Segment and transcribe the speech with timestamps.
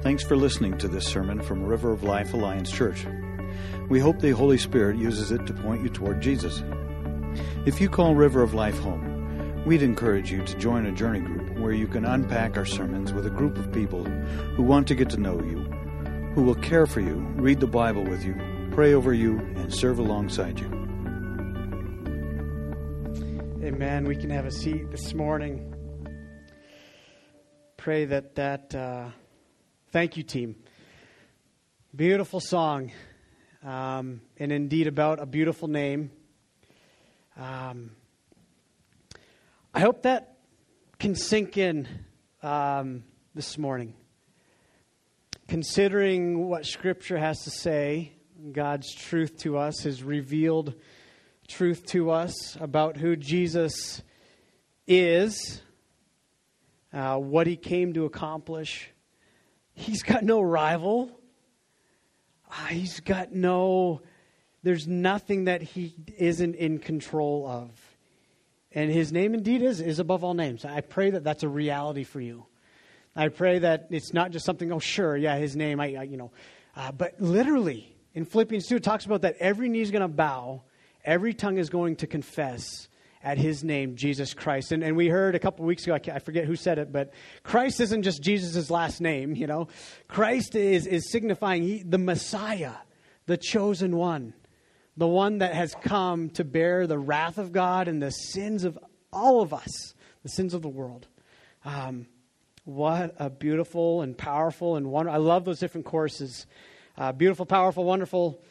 [0.00, 3.04] Thanks for listening to this sermon from River of Life Alliance Church.
[3.88, 6.62] We hope the Holy Spirit uses it to point you toward Jesus.
[7.66, 11.58] If you call River of Life home, we'd encourage you to join a journey group
[11.58, 15.10] where you can unpack our sermons with a group of people who want to get
[15.10, 15.64] to know you,
[16.32, 18.36] who will care for you, read the Bible with you,
[18.70, 20.68] pray over you, and serve alongside you.
[23.64, 24.06] Amen.
[24.06, 25.74] We can have a seat this morning.
[27.76, 28.72] Pray that that.
[28.72, 29.08] Uh,
[29.92, 30.56] thank you, team.
[31.94, 32.92] Beautiful song,
[33.64, 36.10] um, and indeed about a beautiful name.
[37.36, 37.92] Um,
[39.72, 40.36] I hope that
[40.98, 41.88] can sink in
[42.42, 43.94] um, this morning.
[45.46, 48.12] Considering what Scripture has to say,
[48.52, 50.74] God's truth to us, His revealed
[51.46, 54.02] truth to us about who Jesus
[54.86, 55.62] is,
[56.92, 58.90] uh, what He came to accomplish.
[59.78, 61.08] He's got no rival.
[62.50, 64.02] Uh, he's got no,
[64.64, 67.70] there's nothing that He isn't in control of.
[68.72, 70.64] And his name indeed is, is above all names.
[70.64, 72.44] I pray that that's a reality for you.
[73.14, 76.16] I pray that it's not just something, oh, sure, yeah, his name, I, I you
[76.16, 76.32] know.
[76.76, 80.08] Uh, but literally, in Philippians 2, it talks about that every knee is going to
[80.08, 80.62] bow,
[81.04, 82.88] every tongue is going to confess
[83.22, 84.72] at his name, Jesus Christ.
[84.72, 87.12] And, and we heard a couple weeks ago, I, I forget who said it, but
[87.42, 89.68] Christ isn't just Jesus' last name, you know.
[90.06, 92.74] Christ is, is signifying he, the Messiah,
[93.26, 94.34] the chosen one
[94.98, 98.76] the one that has come to bear the wrath of God and the sins of
[99.12, 99.94] all of us,
[100.24, 101.06] the sins of the world.
[101.64, 102.08] Um,
[102.64, 105.14] what a beautiful and powerful and wonderful.
[105.14, 106.46] I love those different courses.
[106.98, 108.42] Uh, beautiful, powerful, wonderful.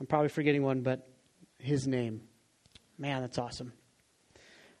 [0.00, 1.06] I'm probably forgetting one, but
[1.58, 2.22] his name.
[2.98, 3.74] Man, that's awesome.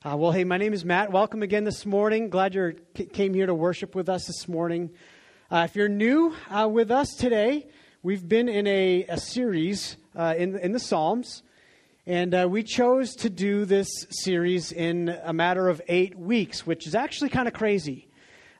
[0.02, 1.12] Uh, well, hey, my name is Matt.
[1.12, 2.30] Welcome again this morning.
[2.30, 2.74] Glad you
[3.12, 4.88] came here to worship with us this morning.
[5.50, 7.66] Uh, if you're new uh, with us today,
[8.02, 11.42] we've been in a, a series uh, in, in the Psalms.
[12.06, 16.86] And uh, we chose to do this series in a matter of eight weeks, which
[16.86, 18.08] is actually kind of crazy.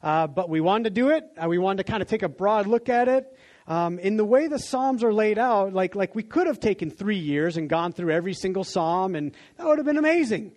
[0.03, 1.25] Uh, but we wanted to do it.
[1.47, 3.34] We wanted to kind of take a broad look at it.
[3.66, 6.91] Um, in the way the Psalms are laid out, like, like we could have taken
[6.91, 10.53] three years and gone through every single Psalm, and that would have been amazing.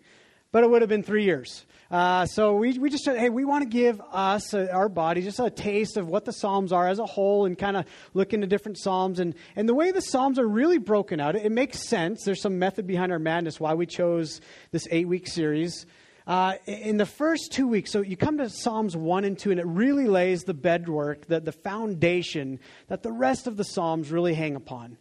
[0.54, 1.66] But it would have been three years.
[1.90, 5.24] Uh, so we, we just said, hey, we want to give us, uh, our body,
[5.24, 8.34] just a taste of what the Psalms are as a whole and kind of look
[8.34, 9.20] into different Psalms.
[9.20, 12.24] And, and the way the Psalms are really broken out, it, it makes sense.
[12.24, 15.88] There's some method behind our madness why we chose this eight week series.
[16.28, 19.60] Uh, in the first two weeks, so you come to Psalms 1 and 2, and
[19.60, 22.60] it really lays the bedwork, the, the foundation
[22.90, 24.98] that the rest of the Psalms really hang upon.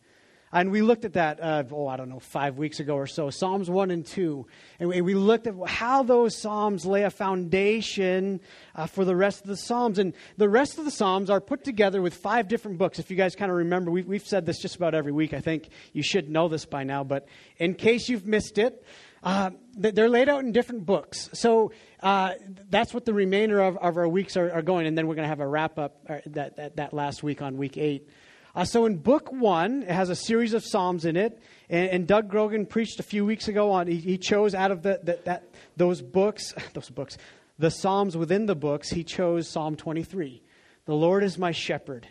[0.52, 3.30] And we looked at that, uh, oh, I don't know, five weeks ago or so,
[3.30, 4.46] Psalms 1 and 2.
[4.80, 8.40] And we, looked at how those Psalms lay a foundation
[8.74, 9.98] uh, for the rest of the Psalms.
[9.98, 12.98] And the rest of the Psalms are put together with five different books.
[12.98, 15.32] If you guys kind of remember, we, we've said this just about every week.
[15.32, 17.02] I think you should know this by now.
[17.02, 17.26] But
[17.56, 18.84] in case you've missed it,
[19.22, 21.30] uh, they're laid out in different books.
[21.32, 22.32] So uh,
[22.68, 24.86] that's what the remainder of, of our weeks are, are, going.
[24.86, 27.40] And then we're going to have a wrap up uh, that, that, that last week
[27.40, 28.08] on week eight.
[28.54, 31.38] Uh, so in book one, it has a series of psalms in it,
[31.70, 33.86] and, and Doug Grogan preached a few weeks ago on.
[33.86, 37.16] He, he chose out of the, the, that those books, those books,
[37.58, 38.90] the psalms within the books.
[38.90, 40.42] He chose Psalm 23.
[40.84, 42.06] The Lord is my shepherd;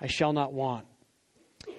[0.00, 0.86] I shall not want.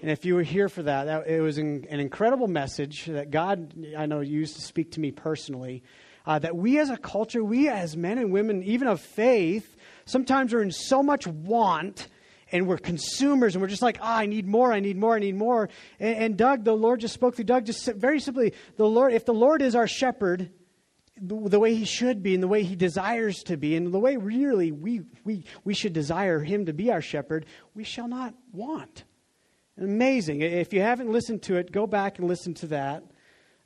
[0.01, 3.31] And if you were here for that, that it was an, an incredible message that
[3.31, 5.83] God, I know, used to speak to me personally.
[6.25, 10.53] Uh, that we as a culture, we as men and women, even of faith, sometimes
[10.53, 12.07] are in so much want
[12.51, 15.15] and we're consumers and we're just like, ah, oh, I need more, I need more,
[15.15, 15.69] I need more.
[15.99, 19.25] And, and, Doug, the Lord just spoke through Doug, just very simply, the Lord, if
[19.25, 20.51] the Lord is our shepherd,
[21.19, 23.99] the, the way he should be and the way he desires to be, and the
[23.99, 28.33] way really we, we, we should desire him to be our shepherd, we shall not
[28.51, 29.03] want.
[29.77, 30.41] Amazing.
[30.41, 33.03] If you haven't listened to it, go back and listen to that.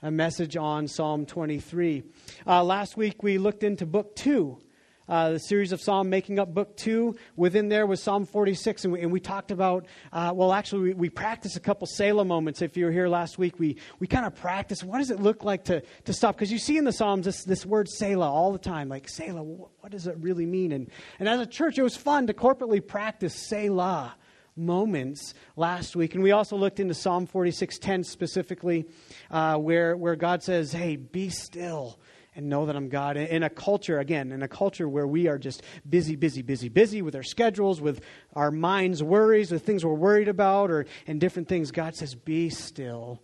[0.02, 2.04] A message on Psalm 23.
[2.46, 4.60] Uh, last week we looked into book two
[5.08, 7.16] uh, the series of Psalm making up book two.
[7.36, 10.94] Within there was Psalm 46, and we, and we talked about, uh, well, actually, we,
[10.94, 12.62] we practiced a couple Selah moments.
[12.62, 15.44] If you were here last week, we, we kind of practiced what does it look
[15.44, 16.36] like to, to stop?
[16.36, 19.44] Because you see in the Psalms this, this word Selah all the time, like Selah,
[19.44, 20.72] what, what does it really mean?
[20.72, 20.90] And,
[21.20, 24.16] and as a church, it was fun to corporately practice Selah
[24.58, 28.86] moments last week and we also looked into psalm 46.10 specifically
[29.30, 32.00] uh, where, where god says hey be still
[32.36, 33.16] and know that I'm God.
[33.16, 37.02] In a culture, again, in a culture where we are just busy, busy, busy, busy
[37.02, 38.02] with our schedules, with
[38.34, 42.50] our minds' worries, with things we're worried about, or and different things, God says, Be
[42.50, 43.22] still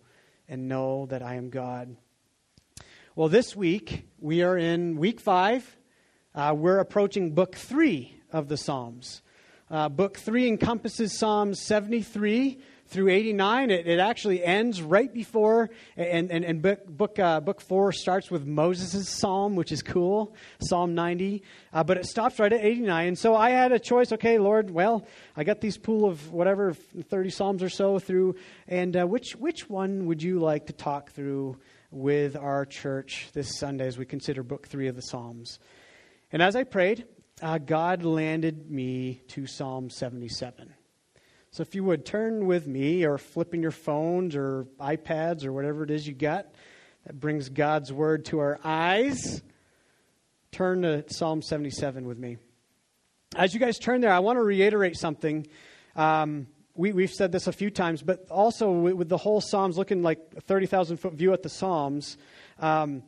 [0.48, 1.94] and know that I am God.
[3.14, 5.76] Well, this week, we are in week five.
[6.34, 9.20] Uh, we're approaching book three of the Psalms.
[9.70, 12.58] Uh, book three encompasses Psalms 73
[12.92, 13.70] through 89.
[13.70, 18.30] It, it actually ends right before, and, and, and book, book, uh, book 4 starts
[18.30, 21.42] with Moses' psalm, which is cool, Psalm 90.
[21.72, 23.08] Uh, but it stops right at 89.
[23.08, 25.06] And so I had a choice okay, Lord, well,
[25.36, 28.36] I got these pool of whatever, 30 psalms or so through,
[28.68, 31.56] and uh, which, which one would you like to talk through
[31.90, 35.58] with our church this Sunday as we consider book 3 of the Psalms?
[36.30, 37.06] And as I prayed,
[37.40, 40.74] uh, God landed me to Psalm 77.
[41.52, 45.52] So if you would turn with me or flip in your phones or iPads or
[45.52, 46.46] whatever it is you got
[47.04, 49.42] that brings God's word to our eyes,
[50.50, 52.38] turn to Psalm 77 with me.
[53.36, 55.46] As you guys turn there, I want to reiterate something.
[55.94, 59.76] Um, we, have said this a few times, but also with, with, the whole Psalms
[59.76, 62.16] looking like a 30,000 foot view at the Psalms,
[62.60, 63.02] um,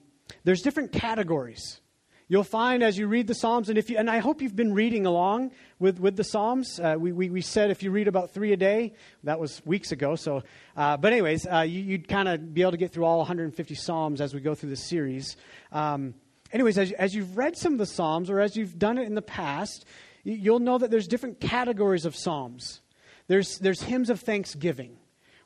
[0.44, 1.81] there's different categories.
[2.26, 4.73] You'll find as you read the Psalms, and if you, and I hope you've been
[4.73, 6.81] reading along with, with the Psalms.
[6.81, 8.94] Uh, we, we, we, said if you read about three a day,
[9.25, 10.17] that was weeks ago.
[10.17, 10.43] So,
[10.75, 13.75] uh, but anyways, uh, you, would kind of be able to get through all 150
[13.75, 15.37] Psalms as we go through this series.
[15.71, 16.15] Um,
[16.50, 19.15] anyways, as, as you've read some of the Psalms, or as you've done it in
[19.15, 19.85] the past,
[20.23, 22.81] you, you'll know that there's different categories of Psalms.
[23.26, 24.97] There's, there's hymns of thanksgiving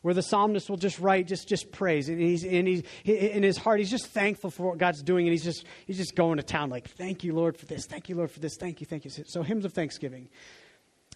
[0.03, 2.09] where the psalmist will just write just, just praise.
[2.09, 5.27] And he's, and he's in his heart he's just thankful for what god's doing.
[5.27, 7.87] And he's just he's just going to town like thank you lord for this.
[7.87, 8.57] Thank you lord for this.
[8.57, 9.11] Thank you thank you.
[9.27, 10.29] So hymns of thanksgiving.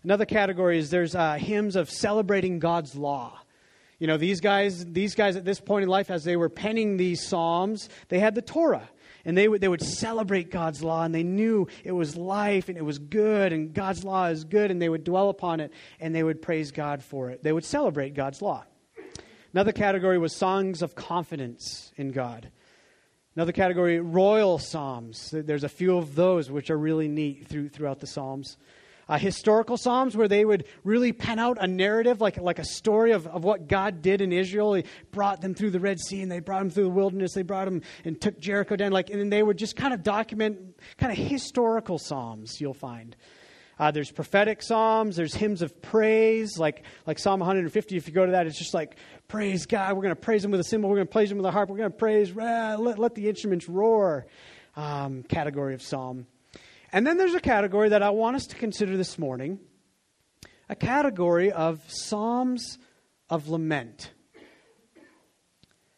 [0.02, 3.38] Another category is there's uh, hymns of celebrating god's law.
[3.98, 6.96] You know these guys these guys at this point in life as they were penning
[6.96, 8.88] these psalms they had the torah.
[9.24, 12.76] And they would, they would celebrate God's law, and they knew it was life and
[12.76, 15.70] it was good, and God's law is good, and they would dwell upon it,
[16.00, 17.40] and they would praise God for it.
[17.40, 18.64] They would celebrate God's law.
[19.52, 22.50] Another category was songs of confidence in God.
[23.36, 25.30] Another category, royal psalms.
[25.32, 28.56] There's a few of those which are really neat through, throughout the psalms.
[29.08, 33.12] Uh, historical psalms where they would really pen out a narrative, like, like a story
[33.12, 34.74] of, of what God did in Israel.
[34.74, 37.32] He brought them through the Red Sea and they brought them through the wilderness.
[37.34, 38.92] They brought them and took Jericho down.
[38.92, 43.16] Like, and they would just kind of document kind of historical psalms, you'll find.
[43.82, 45.16] Uh, there's prophetic psalms.
[45.16, 47.96] There's hymns of praise, like like Psalm 150.
[47.96, 48.94] If you go to that, it's just like
[49.26, 49.96] praise God.
[49.96, 50.88] We're going to praise Him with a cymbal.
[50.88, 51.68] We're going to praise Him with a harp.
[51.68, 52.32] We're going to praise.
[52.32, 54.28] Let, let the instruments roar.
[54.76, 56.28] Um, category of psalm.
[56.92, 59.58] And then there's a category that I want us to consider this morning.
[60.68, 62.78] A category of psalms
[63.28, 64.12] of lament.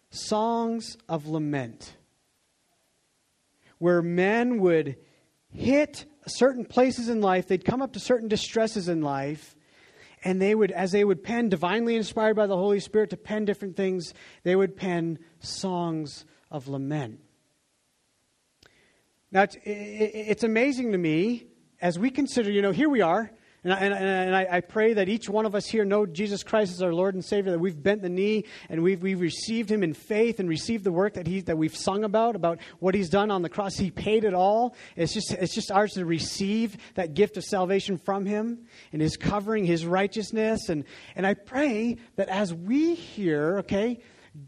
[0.09, 1.95] Songs of lament.
[3.77, 4.97] Where men would
[5.51, 9.56] hit certain places in life, they'd come up to certain distresses in life,
[10.25, 13.44] and they would, as they would pen, divinely inspired by the Holy Spirit to pen
[13.44, 17.21] different things, they would pen songs of lament.
[19.31, 21.49] Now, it's, it's amazing to me
[21.81, 23.31] as we consider, you know, here we are,
[23.65, 26.43] and, I, and, and I, I, pray that each one of us here know Jesus
[26.43, 29.71] Christ as our Lord and Savior, that we've bent the knee and we've, we've received
[29.71, 32.95] Him in faith and received the work that, he, that we've sung about, about what
[32.95, 33.77] He's done on the cross.
[33.77, 34.77] He paid it all.
[34.97, 39.17] It's just, it's just ours to receive that gift of salvation from Him and His
[39.17, 40.69] covering, His righteousness.
[40.69, 40.85] And,
[41.17, 43.99] and I pray that as we hear, okay,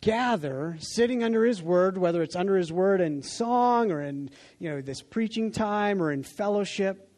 [0.01, 4.29] gather sitting under his word whether it's under his word in song or in
[4.59, 7.09] you know this preaching time or in fellowship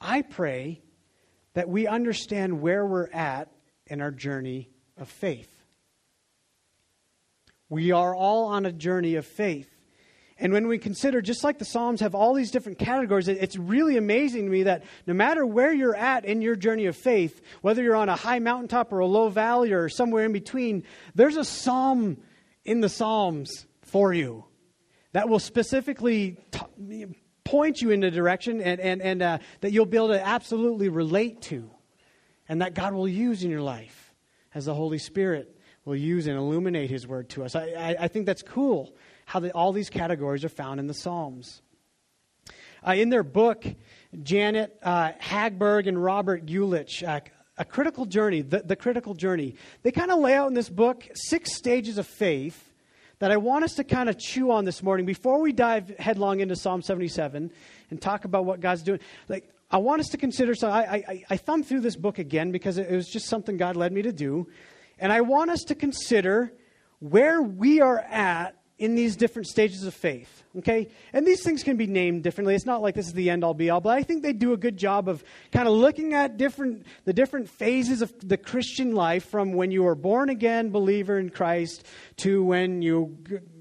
[0.00, 0.80] i pray
[1.54, 3.50] that we understand where we're at
[3.86, 5.50] in our journey of faith.
[7.68, 9.68] We are all on a journey of faith.
[10.38, 13.98] And when we consider, just like the Psalms have all these different categories, it's really
[13.98, 17.82] amazing to me that no matter where you're at in your journey of faith, whether
[17.82, 20.84] you're on a high mountaintop or a low valley or somewhere in between,
[21.14, 22.16] there's a psalm
[22.64, 24.46] in the Psalms for you
[25.12, 27.06] that will specifically t-
[27.44, 30.88] point you in a direction and, and, and uh, that you'll be able to absolutely
[30.88, 31.70] relate to
[32.48, 34.12] and that God will use in your life
[34.54, 37.54] as the Holy Spirit will use and illuminate His Word to us.
[37.54, 38.94] I, I, I think that's cool
[39.24, 41.62] how the, all these categories are found in the Psalms.
[42.86, 43.64] Uh, in their book,
[44.22, 47.20] Janet uh, Hagberg and Robert Guelich, uh,
[47.58, 51.06] A Critical Journey, the, the Critical Journey, they kind of lay out in this book
[51.14, 52.69] six stages of faith
[53.20, 56.40] that I want us to kind of chew on this morning before we dive headlong
[56.40, 57.50] into Psalm 77
[57.90, 58.98] and talk about what God's doing.
[59.28, 60.54] Like, I want us to consider.
[60.54, 63.76] So I, I, I thumbed through this book again because it was just something God
[63.76, 64.48] led me to do.
[64.98, 66.52] And I want us to consider
[66.98, 70.42] where we are at in these different stages of faith.
[70.58, 70.88] Okay?
[71.12, 72.54] And these things can be named differently.
[72.54, 74.52] It's not like this is the end all be all, but I think they do
[74.52, 75.22] a good job of
[75.52, 79.86] kind of looking at different the different phases of the Christian life from when you
[79.86, 83.16] are born again believer in Christ to when you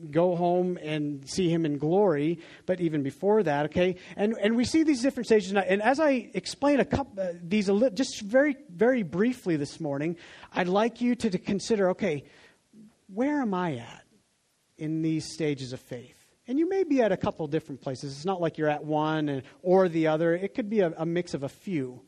[0.09, 3.97] go home and see him in glory, but even before that, okay?
[4.15, 7.69] And and we see these different stages and as I explain a couple uh, these
[7.93, 10.15] just very very briefly this morning,
[10.53, 12.23] I'd like you to, to consider okay,
[13.13, 13.98] where am I at?
[14.79, 16.15] In these stages of faith.
[16.47, 18.15] And you may be at a couple different places.
[18.15, 21.05] It's not like you're at one and, or the other, it could be a, a
[21.05, 22.01] mix of a few.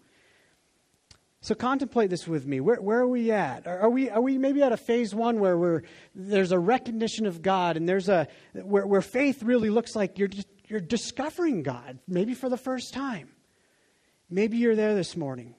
[1.41, 2.59] So contemplate this with me.
[2.59, 3.67] Where, where are we at?
[3.67, 5.81] Are, are, we, are we maybe at a phase one where we're,
[6.13, 10.29] there's a recognition of God and there's a, where, where faith really looks like you're,
[10.67, 13.29] you're discovering God, maybe for the first time?
[14.29, 15.55] Maybe you're there this morning.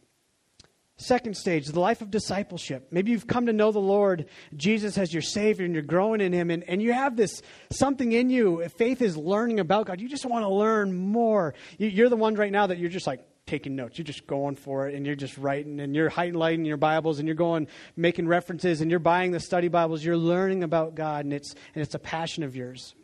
[1.02, 2.86] Second stage, the life of discipleship.
[2.92, 6.32] Maybe you've come to know the Lord Jesus as your Savior and you're growing in
[6.32, 8.68] Him, and, and you have this something in you.
[8.76, 10.00] Faith is learning about God.
[10.00, 11.54] You just want to learn more.
[11.76, 13.98] You, are the ones right now that you're just like taking notes.
[13.98, 17.26] You're just going for it and you're just writing and you're highlighting your Bibles and
[17.26, 17.66] you're going
[17.96, 20.04] making references and you're buying the study Bibles.
[20.04, 22.94] You're learning about God, and it's, and it's a passion of yours.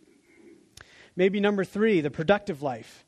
[1.16, 3.04] Maybe number three, the productive life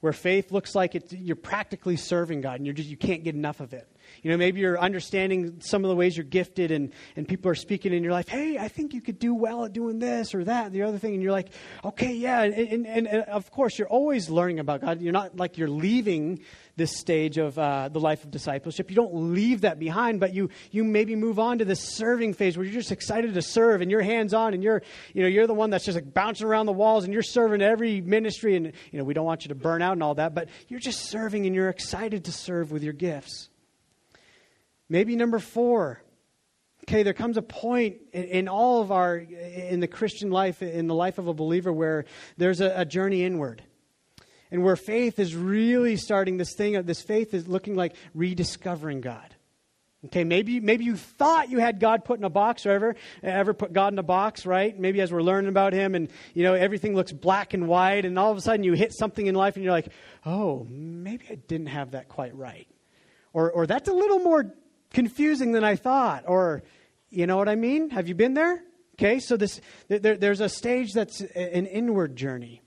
[0.00, 3.58] where faith looks like you're practically serving God and you're just, you can't get enough
[3.58, 3.88] of it.
[4.22, 7.54] You know, maybe you're understanding some of the ways you're gifted and, and people are
[7.54, 10.44] speaking in your life, hey, I think you could do well at doing this or
[10.44, 11.14] that, the other thing.
[11.14, 11.48] And you're like,
[11.84, 12.42] okay, yeah.
[12.42, 15.00] And, and, and, and of course, you're always learning about God.
[15.00, 16.40] You're not like you're leaving
[16.78, 18.88] this stage of uh, the life of discipleship.
[18.88, 22.56] You don't leave that behind, but you, you maybe move on to this serving phase
[22.56, 25.46] where you're just excited to serve and you're hands on and you're, you know, you're
[25.46, 28.56] the one that's just like bouncing around the walls and you're serving every ministry.
[28.56, 30.80] And, you know, we don't want you to burn out and all that, but you're
[30.80, 33.50] just serving and you're excited to serve with your gifts.
[34.88, 36.02] Maybe number four.
[36.84, 40.86] Okay, there comes a point in, in all of our, in the Christian life, in
[40.86, 43.62] the life of a believer, where there's a, a journey inward.
[44.50, 49.34] And where faith is really starting this thing this faith is looking like rediscovering god.
[50.06, 53.52] Okay maybe maybe you thought you had god put in a box or ever ever
[53.52, 54.78] put god in a box right?
[54.78, 58.18] Maybe as we're learning about him and you know everything looks black and white and
[58.18, 59.88] all of a sudden you hit something in life and you're like
[60.24, 62.68] oh maybe i didn't have that quite right.
[63.34, 64.54] Or or that's a little more
[64.92, 66.24] confusing than I thought.
[66.26, 66.62] Or,
[67.10, 67.90] you know what I mean?
[67.90, 68.62] Have you been there?
[68.94, 72.62] Okay, so this, there, there's a stage that's an inward journey.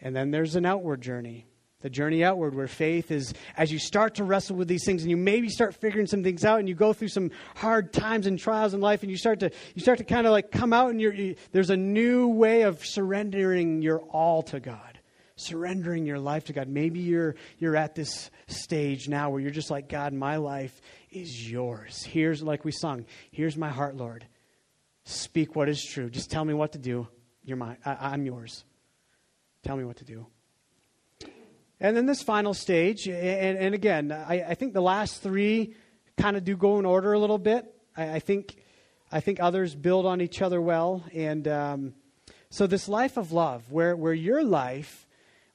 [0.00, 1.46] And then there's an outward journey.
[1.82, 5.10] The journey outward, where faith is, as you start to wrestle with these things, and
[5.10, 8.38] you maybe start figuring some things out, and you go through some hard times and
[8.38, 10.90] trials in life, and you start to, you start to kind of like come out,
[10.90, 14.95] and you, there's a new way of surrendering your all to God
[15.36, 16.68] surrendering your life to God.
[16.68, 21.50] Maybe you're, you're at this stage now where you're just like, God, my life is
[21.50, 22.02] yours.
[22.02, 24.26] Here's, like we sung, here's my heart, Lord.
[25.04, 26.10] Speak what is true.
[26.10, 27.06] Just tell me what to do.
[27.44, 27.76] You're mine.
[27.84, 28.64] I, I'm yours.
[29.62, 30.26] Tell me what to do.
[31.78, 35.74] And then this final stage, and, and again, I, I, think the last three
[36.16, 37.66] kind of do go in order a little bit.
[37.94, 38.56] I, I, think,
[39.12, 41.04] I think others build on each other well.
[41.12, 41.94] And um,
[42.48, 45.05] so, this life of love, where, where your life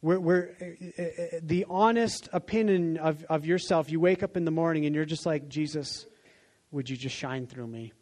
[0.01, 4.45] where, where uh, uh, uh, the honest opinion of, of yourself, you wake up in
[4.45, 6.05] the morning and you're just like, Jesus,
[6.71, 7.93] would you just shine through me?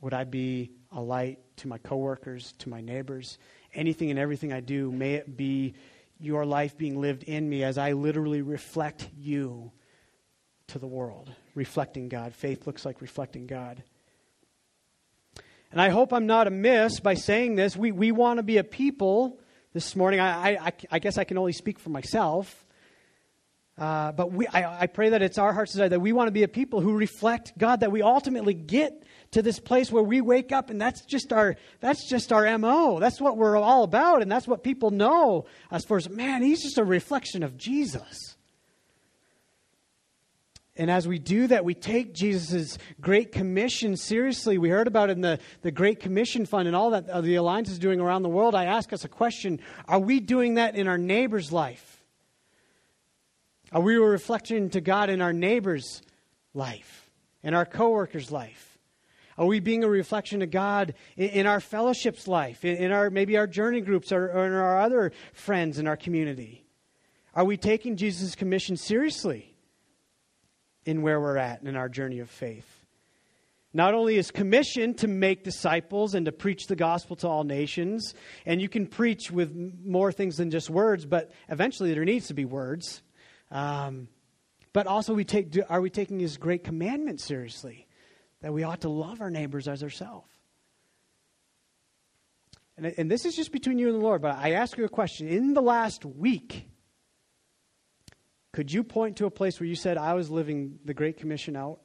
[0.00, 3.38] Would I be a light to my coworkers, to my neighbors?
[3.72, 5.74] Anything and everything I do, may it be
[6.20, 9.70] your life being lived in me as I literally reflect you
[10.68, 12.34] to the world, reflecting God.
[12.34, 13.82] Faith looks like reflecting God.
[15.70, 17.76] And I hope I'm not amiss by saying this.
[17.76, 19.38] We, we want to be a people
[19.72, 20.20] this morning.
[20.20, 22.64] I, I, I guess I can only speak for myself.
[23.76, 26.32] Uh, but we, I, I, pray that it's our heart's desire that we want to
[26.32, 30.20] be a people who reflect God, that we ultimately get to this place where we
[30.20, 32.98] wake up and that's just our that's just our mo.
[32.98, 36.42] That's what we're all about, and that's what people know as far as man.
[36.42, 38.36] He's just a reflection of Jesus.
[40.78, 44.58] And as we do that, we take Jesus' Great Commission seriously.
[44.58, 47.34] We heard about it in the, the Great Commission Fund and all that uh, the
[47.34, 48.54] Alliance is doing around the world.
[48.54, 52.04] I ask us a question Are we doing that in our neighbor's life?
[53.72, 56.00] Are we a reflection to God in our neighbor's
[56.54, 57.10] life,
[57.42, 58.78] in our coworker's life?
[59.36, 63.10] Are we being a reflection to God in, in our fellowship's life, in, in, our
[63.10, 66.64] maybe our journey groups or, or in our other friends in our community?
[67.34, 69.54] Are we taking Jesus' commission seriously?
[70.88, 72.64] In where we're at in our journey of faith.
[73.74, 78.14] Not only is commissioned to make disciples and to preach the gospel to all nations,
[78.46, 79.54] and you can preach with
[79.84, 83.02] more things than just words, but eventually there needs to be words.
[83.50, 84.08] Um,
[84.72, 87.86] but also, we take, are we taking his great commandment seriously?
[88.40, 90.30] That we ought to love our neighbors as ourselves.
[92.78, 94.88] and, and this is just between you and the Lord, but I ask you a
[94.88, 95.28] question.
[95.28, 96.66] In the last week,
[98.58, 101.54] could you point to a place where you said, I was living the Great Commission
[101.54, 101.78] out?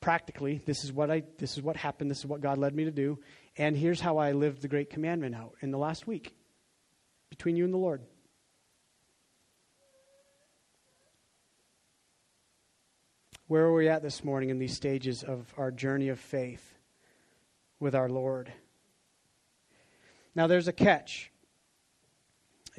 [0.00, 2.84] Practically, this is what I this is what happened, this is what God led me
[2.84, 3.18] to do,
[3.56, 6.36] and here's how I lived the Great Commandment out in the last week
[7.30, 8.00] between you and the Lord.
[13.48, 16.78] Where are we at this morning in these stages of our journey of faith
[17.80, 18.52] with our Lord?
[20.32, 21.29] Now, there's a catch.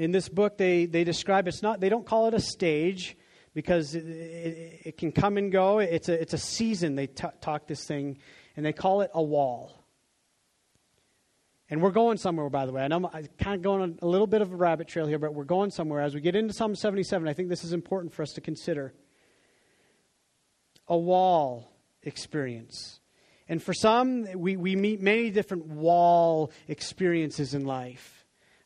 [0.01, 3.15] In this book, they, they describe it's not, they don't call it a stage
[3.53, 5.77] because it, it, it can come and go.
[5.77, 8.17] It's a, it's a season, they t- talk this thing,
[8.57, 9.85] and they call it a wall.
[11.69, 12.81] And we're going somewhere, by the way.
[12.81, 15.19] I know I'm kind of going on a little bit of a rabbit trail here,
[15.19, 16.01] but we're going somewhere.
[16.01, 18.95] As we get into Psalm 77, I think this is important for us to consider.
[20.87, 22.99] A wall experience.
[23.47, 28.20] And for some, we, we meet many different wall experiences in life.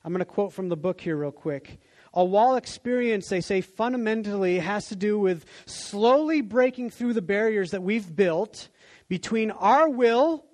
[0.06, 1.80] I'm going to quote from the book here, real quick.
[2.14, 7.72] A wall experience, they say, fundamentally has to do with slowly breaking through the barriers
[7.72, 8.70] that we've built
[9.10, 10.46] between our will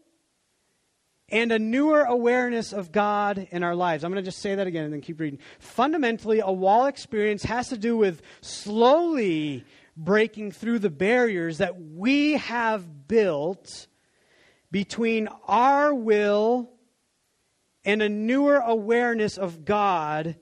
[1.27, 4.05] and a newer awareness of God in our lives.
[4.05, 5.39] I'm going to just say that again and then keep reading.
[5.59, 9.65] Fundamentally, a wall experience has to do with slowly
[9.97, 13.87] breaking through the barriers that we have built
[14.71, 16.69] between our will
[17.83, 20.35] and a newer awareness of God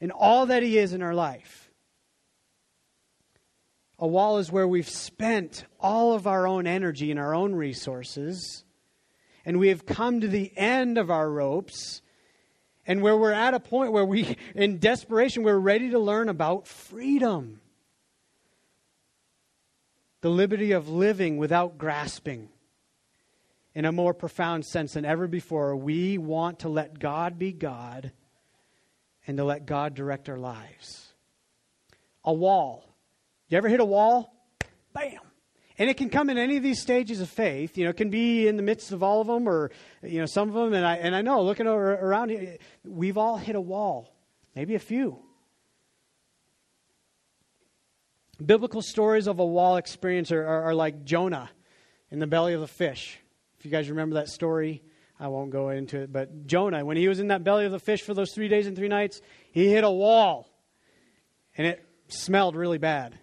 [0.00, 1.70] and all that He is in our life.
[3.98, 8.64] A wall is where we've spent all of our own energy and our own resources,
[9.44, 12.02] and we have come to the end of our ropes,
[12.86, 16.66] and where we're at a point where we, in desperation, we're ready to learn about
[16.66, 17.60] freedom
[20.24, 22.48] the liberty of living without grasping
[23.74, 28.12] in a more profound sense than ever before, we want to let God be God
[29.26, 31.12] and to let God direct our lives.
[32.24, 32.84] A wall.
[33.48, 34.34] You ever hit a wall?
[34.92, 35.18] Bam.
[35.76, 37.76] And it can come in any of these stages of faith.
[37.76, 40.26] You know, it can be in the midst of all of them or, you know,
[40.26, 40.72] some of them.
[40.72, 44.14] And I, and I know, looking around here, we've all hit a wall,
[44.54, 45.18] maybe a few.
[48.44, 51.50] Biblical stories of a wall experience are, are, are like Jonah
[52.10, 53.18] in the belly of the fish.
[53.64, 54.82] If you guys remember that story,
[55.18, 56.12] I won't go into it.
[56.12, 58.66] But Jonah, when he was in that belly of the fish for those three days
[58.66, 59.22] and three nights,
[59.52, 60.50] he hit a wall.
[61.56, 63.18] And it smelled really bad.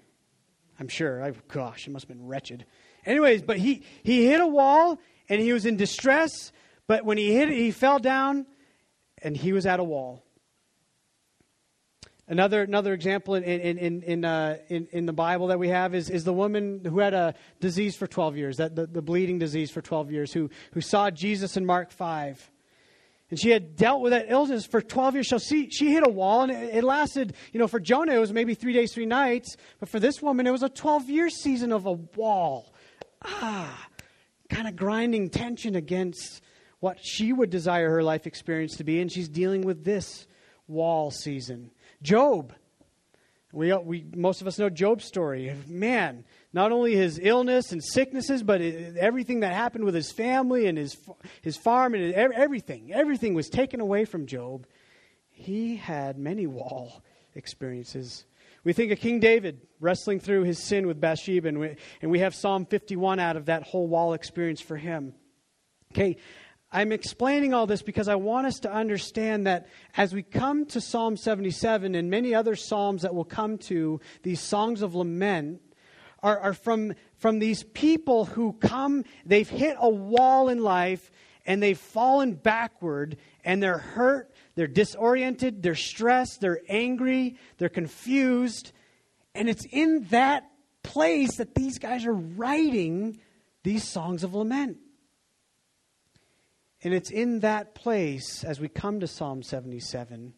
[0.80, 1.24] I'm sure.
[1.24, 2.66] I, gosh, it must have been wretched.
[3.06, 4.98] Anyways, but he, he hit a wall
[5.30, 6.52] and he was in distress.
[6.88, 8.48] But when he hit it, he fell down
[9.22, 10.26] and he was at a wall.
[12.32, 15.94] Another, another example in, in, in, in, uh, in, in, the Bible that we have
[15.94, 19.38] is, is the woman who had a disease for 12 years, that, the, the bleeding
[19.38, 22.50] disease for 12 years, who, who saw Jesus in Mark 5.
[23.32, 25.28] And she had dealt with that illness for 12 years.
[25.28, 28.20] So she, she hit a wall, and it, it lasted, you know, for Jonah, it
[28.20, 29.58] was maybe three days, three nights.
[29.82, 32.74] But for this woman, it was a 12 year season of a wall.
[33.26, 33.88] Ah,
[34.50, 36.42] kind of grinding tension against
[36.80, 39.02] what she would desire her life experience to be.
[39.02, 40.28] And she's dealing with this
[40.70, 41.72] wall season.
[42.02, 42.54] Job.
[43.54, 45.54] We, we, most of us know Job's story.
[45.68, 50.78] Man, not only his illness and sicknesses, but everything that happened with his family and
[50.78, 50.98] his,
[51.42, 52.94] his farm and everything.
[52.94, 54.66] Everything was taken away from Job.
[55.30, 57.04] He had many wall
[57.36, 58.26] experiences.
[58.64, 62.20] We think of King David wrestling through his sin with Bathsheba, and we, and we
[62.20, 65.14] have Psalm 51 out of that whole wall experience for him.
[65.94, 66.18] Okay,
[66.72, 70.80] I'm explaining all this because I want us to understand that as we come to
[70.80, 75.62] Psalm 77 and many other Psalms that will come to, these songs of lament,
[76.24, 81.12] are, are from, from these people who come, they've hit a wall in life
[81.46, 88.72] and they've fallen backward and they're hurt, they're disoriented, they're stressed, they're angry, they're confused.
[89.34, 90.50] And it's in that
[90.84, 93.20] place that these guys are writing
[93.64, 94.78] these songs of lament.
[96.84, 100.34] And it's in that place, as we come to Psalm 77,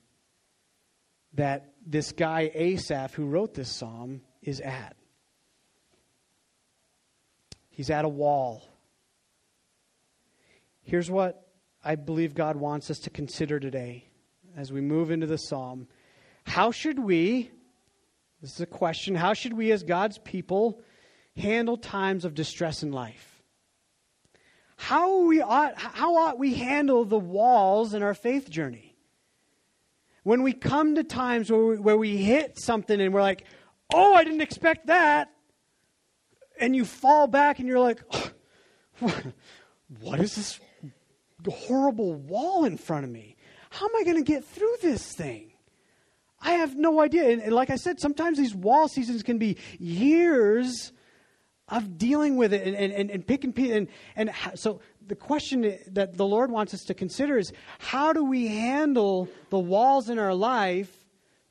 [1.35, 4.95] that this guy Asaph, who wrote this psalm, is at.
[7.69, 8.67] He's at a wall.
[10.83, 11.47] Here's what
[11.83, 14.09] I believe God wants us to consider today
[14.55, 15.87] as we move into the psalm.
[16.43, 17.49] How should we,
[18.41, 20.81] this is a question, how should we as God's people
[21.37, 23.32] handle times of distress in life?
[24.83, 28.95] How we ought how ought we handle the walls in our faith journey
[30.23, 33.45] when we come to times where we, where we hit something and we're like
[33.93, 35.29] oh i didn't expect that
[36.59, 38.01] and you fall back and you're like
[39.01, 39.21] oh,
[39.99, 40.59] what is this
[41.51, 43.35] horrible wall in front of me.
[43.69, 45.51] How am I going to get through this thing?
[46.41, 47.29] I have no idea.
[47.29, 50.91] And, and, like I said, sometimes these wall seasons can be years
[51.69, 56.25] of dealing with it and, and, and picking and, and so the question that the
[56.25, 60.91] Lord wants us to consider is how do we handle the walls in our life,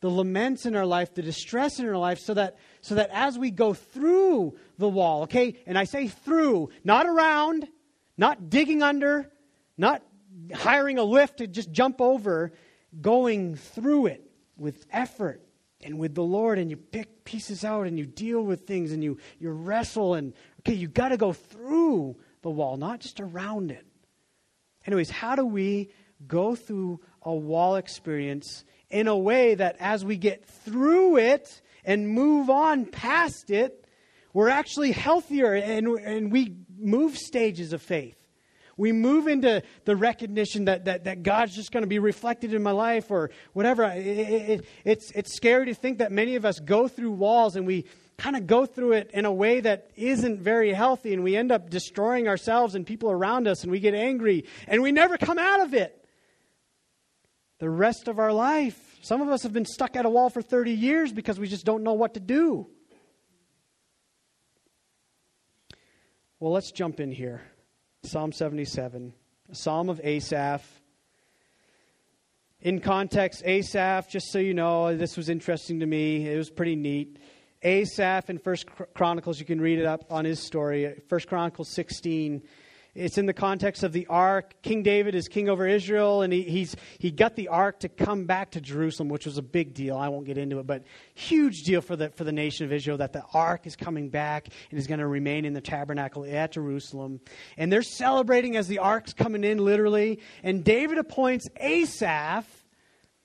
[0.00, 3.38] the laments in our life, the distress in our life, so that so that as
[3.38, 7.68] we go through the wall, okay, and I say through, not around,
[8.16, 9.30] not digging under,
[9.78, 10.02] not
[10.54, 12.52] hiring a lift to just jump over,
[13.00, 15.42] going through it with effort
[15.82, 19.02] and with the Lord, and you pick pieces out and you deal with things and
[19.02, 23.70] you, you wrestle and, okay, you got to go through the wall, not just around
[23.70, 23.86] it.
[24.86, 25.90] Anyways, how do we
[26.26, 32.08] go through a wall experience in a way that as we get through it and
[32.08, 33.86] move on past it,
[34.32, 38.16] we're actually healthier and, and we move stages of faith?
[38.82, 42.64] We move into the recognition that, that, that God's just going to be reflected in
[42.64, 43.84] my life or whatever.
[43.84, 47.64] It, it, it's, it's scary to think that many of us go through walls and
[47.64, 47.84] we
[48.18, 51.52] kind of go through it in a way that isn't very healthy and we end
[51.52, 55.38] up destroying ourselves and people around us and we get angry and we never come
[55.38, 56.04] out of it
[57.60, 58.98] the rest of our life.
[59.00, 61.64] Some of us have been stuck at a wall for 30 years because we just
[61.64, 62.66] don't know what to do.
[66.40, 67.42] Well, let's jump in here.
[68.04, 69.12] Psalm 77,
[69.48, 70.60] a psalm of Asaph.
[72.60, 76.28] In context, Asaph, just so you know, this was interesting to me.
[76.28, 77.20] It was pretty neat.
[77.62, 81.00] Asaph in First Chronicles, you can read it up on his story.
[81.08, 82.42] First Chronicles 16
[82.94, 84.54] it's in the context of the ark.
[84.60, 88.26] King David is king over Israel, and he, he's, he got the ark to come
[88.26, 89.96] back to Jerusalem, which was a big deal.
[89.96, 90.82] I won't get into it, but
[91.14, 94.48] huge deal for the, for the nation of Israel that the ark is coming back
[94.70, 97.20] and is going to remain in the tabernacle at Jerusalem.
[97.56, 100.20] And they're celebrating as the ark's coming in, literally.
[100.42, 102.44] And David appoints Asaph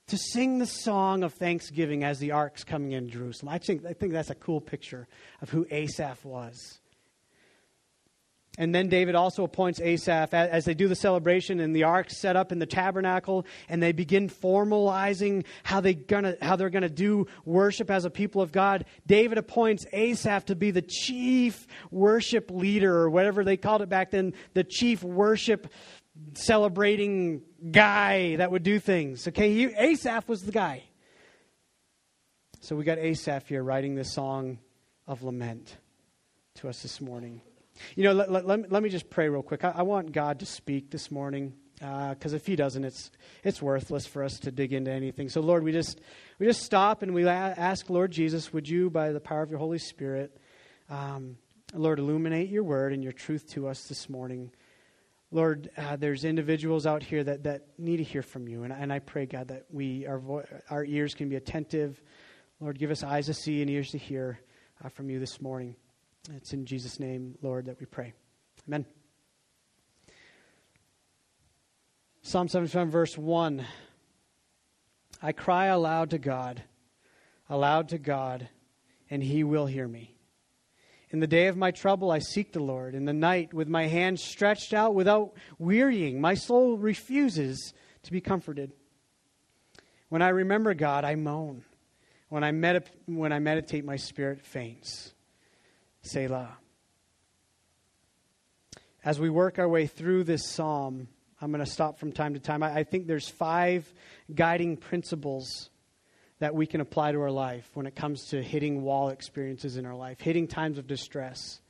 [0.07, 3.49] to sing the song of thanksgiving as the ark's coming in Jerusalem.
[3.49, 5.09] I think, I think that's a cool picture
[5.41, 6.79] of who Asaph was.
[8.59, 12.35] And then David also appoints Asaph as they do the celebration and the ark set
[12.35, 16.89] up in the tabernacle and they begin formalizing how, they gonna, how they're going to
[16.89, 18.85] do worship as a people of God.
[19.05, 24.09] David appoints Asaph to be the chief worship leader or whatever they called it back
[24.09, 25.71] then, the chief worship
[26.33, 29.27] celebrating guy that would do things.
[29.27, 30.83] Okay, he, Asaph was the guy.
[32.61, 34.57] So we got Asaph here writing this song
[35.05, 35.77] of lament
[36.55, 37.41] to us this morning.
[37.95, 39.63] You know, let, let, let, let me just pray real quick.
[39.63, 43.11] I, I, want God to speak this morning because uh, if He doesn't, it's
[43.43, 45.29] it's worthless for us to dig into anything.
[45.29, 45.99] So, Lord, we just
[46.39, 49.59] we just stop and we ask, Lord Jesus, would you, by the power of your
[49.59, 50.37] Holy Spirit,
[50.89, 51.37] um,
[51.73, 54.51] Lord, illuminate your word and your truth to us this morning.
[55.29, 58.93] Lord, uh, there's individuals out here that, that need to hear from you, and, and
[58.93, 62.01] I pray, God, that we our vo- our ears can be attentive.
[62.59, 64.39] Lord, give us eyes to see and ears to hear
[64.83, 65.75] uh, from you this morning.
[66.35, 68.13] It's in Jesus' name, Lord, that we pray.
[68.67, 68.85] Amen.
[72.21, 73.65] Psalm 77, verse 1.
[75.21, 76.61] I cry aloud to God,
[77.49, 78.49] aloud to God,
[79.09, 80.15] and he will hear me.
[81.09, 82.93] In the day of my trouble, I seek the Lord.
[82.93, 88.19] In the night, with my hands stretched out without wearying, my soul refuses to be
[88.19, 88.73] comforted.
[90.09, 91.63] When I remember God, I moan.
[92.27, 92.51] When I,
[93.05, 95.13] when I meditate, my spirit faints.
[96.07, 96.57] Selah.
[99.03, 101.07] As we work our way through this psalm,
[101.39, 102.63] I'm going to stop from time to time.
[102.63, 103.91] I, I think there's five
[104.33, 105.69] guiding principles
[106.39, 109.85] that we can apply to our life when it comes to hitting wall experiences in
[109.85, 111.61] our life, hitting times of distress.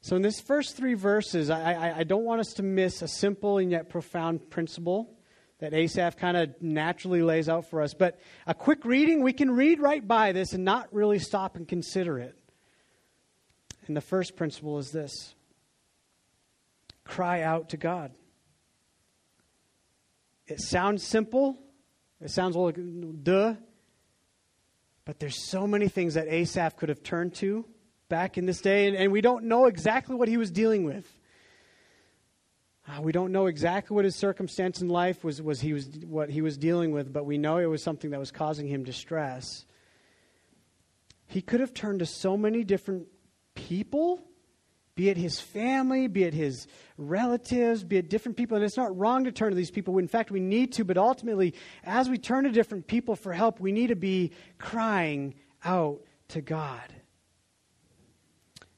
[0.00, 3.08] So, in this first three verses, I, I, I don't want us to miss a
[3.08, 5.14] simple and yet profound principle
[5.60, 7.94] that Asaph kind of naturally lays out for us.
[7.94, 11.66] But a quick reading, we can read right by this and not really stop and
[11.66, 12.36] consider it.
[13.86, 15.34] And the first principle is this
[17.04, 18.12] cry out to God.
[20.46, 21.58] It sounds simple,
[22.20, 22.78] it sounds like
[23.22, 23.54] duh,
[25.04, 27.64] but there's so many things that Asaph could have turned to
[28.08, 31.06] back in this day, and, and we don't know exactly what he was dealing with.
[32.86, 36.28] Uh, we don't know exactly what his circumstance in life was, was, he was what
[36.28, 39.64] he was dealing with, but we know it was something that was causing him distress.
[41.26, 43.06] He could have turned to so many different
[43.54, 44.20] people,
[44.94, 48.56] be it his family, be it his relatives, be it different people.
[48.56, 49.98] And it's not wrong to turn to these people.
[49.98, 53.58] In fact, we need to, but ultimately, as we turn to different people for help,
[53.60, 56.94] we need to be crying out to God.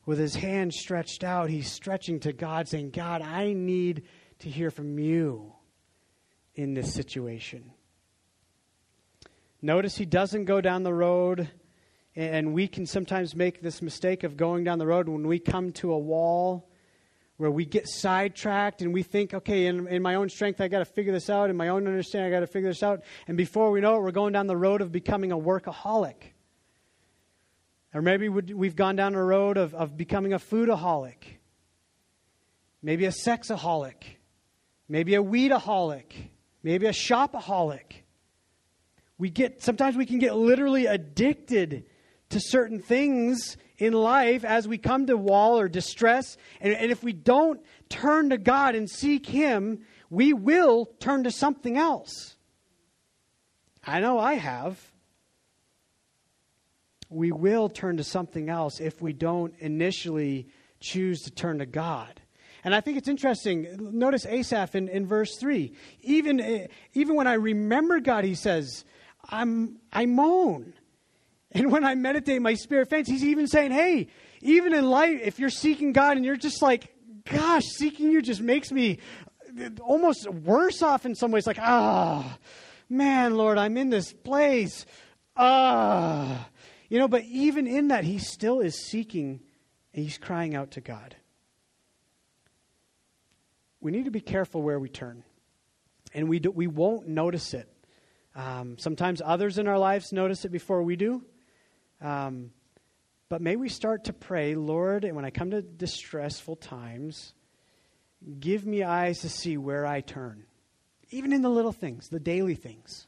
[0.07, 4.05] With his hand stretched out, he's stretching to God, saying, God, I need
[4.39, 5.53] to hear from you
[6.55, 7.73] in this situation.
[9.61, 11.51] Notice he doesn't go down the road,
[12.17, 15.71] and we can sometimes make this mistake of going down the road when we come
[15.73, 16.71] to a wall
[17.37, 20.79] where we get sidetracked and we think, okay, in, in my own strength, I got
[20.79, 21.51] to figure this out.
[21.51, 23.03] In my own understanding, I got to figure this out.
[23.29, 26.33] And before we know it, we're going down the road of becoming a workaholic.
[27.93, 31.17] Or maybe we've gone down a road of, of becoming a foodaholic,
[32.83, 34.03] maybe a sexaholic,
[34.89, 36.13] maybe a weedaholic,
[36.63, 38.03] maybe a shopaholic.
[39.19, 41.85] We get sometimes we can get literally addicted
[42.31, 46.37] to certain things in life as we come to wall or distress.
[46.61, 51.31] And, and if we don't turn to God and seek Him, we will turn to
[51.31, 52.37] something else.
[53.85, 54.81] I know I have.
[57.09, 60.49] We will turn to something else if we don't initially
[60.81, 62.21] choose to turn to God.
[62.65, 63.93] And I think it's interesting.
[63.93, 65.73] Notice Asaph in, in verse 3.
[66.03, 68.85] Even, eh, even when I remember God, he says,
[69.29, 70.73] I'm, I moan.
[71.53, 73.09] And when I meditate, my spirit faints.
[73.09, 74.09] He's even saying, hey,
[74.43, 76.93] even in life, if you're seeking God and you're just like,
[77.25, 78.99] gosh, seeking you just makes me
[79.81, 81.47] almost worse off in some ways.
[81.47, 82.39] Like, ah, oh,
[82.89, 84.85] man, Lord, I'm in this place.
[85.37, 86.49] Ah.
[86.89, 89.41] You know, but even in that, he still is seeking
[89.95, 91.17] and he's crying out to God.
[93.81, 95.25] We need to be careful where we turn.
[96.15, 97.69] And we, do, we won't notice it.
[98.35, 101.25] Um, sometimes others in our lives notice it before we do.
[102.01, 102.51] Um,
[103.29, 107.35] but may we start to pray, Lord, and when I come to distressful times,
[108.39, 110.45] give me eyes to see where I turn,
[111.11, 113.07] even in the little things, the daily things.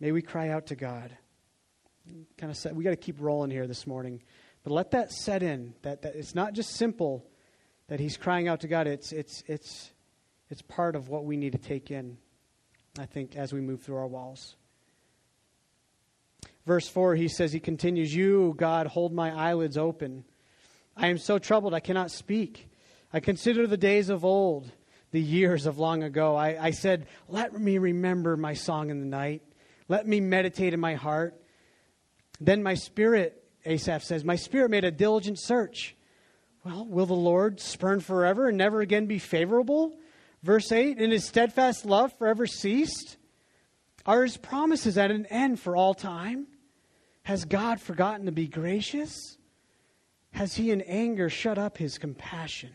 [0.00, 1.16] May we cry out to God.
[2.36, 4.22] Kind of set, we got to keep rolling here this morning,
[4.62, 5.74] but let that set in.
[5.82, 7.26] That, that it's not just simple
[7.88, 8.86] that He's crying out to God.
[8.86, 9.92] It's it's it's
[10.50, 12.18] it's part of what we need to take in.
[12.98, 14.56] I think as we move through our walls.
[16.66, 20.24] Verse 4, he says, He continues, You, God, hold my eyelids open.
[20.96, 22.68] I am so troubled, I cannot speak.
[23.12, 24.70] I consider the days of old,
[25.10, 26.36] the years of long ago.
[26.36, 29.42] I, I said, Let me remember my song in the night.
[29.88, 31.40] Let me meditate in my heart.
[32.40, 35.94] Then my spirit, Asaph says, My spirit made a diligent search.
[36.64, 39.98] Well, will the Lord spurn forever and never again be favorable?
[40.42, 43.18] Verse 8, And his steadfast love forever ceased?
[44.06, 46.46] Are his promises at an end for all time?
[47.24, 49.38] Has God forgotten to be gracious?
[50.32, 52.72] Has he in anger shut up his compassion?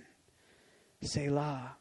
[1.01, 1.75] Selah.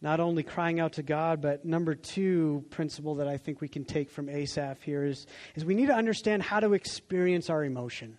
[0.00, 3.84] Not only crying out to God, but number two principle that I think we can
[3.84, 5.26] take from Asaph here is,
[5.56, 8.18] is we need to understand how to experience our emotion.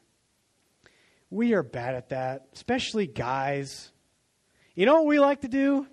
[1.30, 3.92] We are bad at that, especially guys.
[4.74, 5.88] You know what we like to do?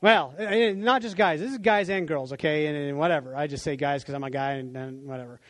[0.00, 1.38] Well, not just guys.
[1.38, 2.66] This is guys and girls, okay?
[2.66, 3.36] And, and whatever.
[3.36, 5.40] I just say guys because I'm a guy and, and whatever.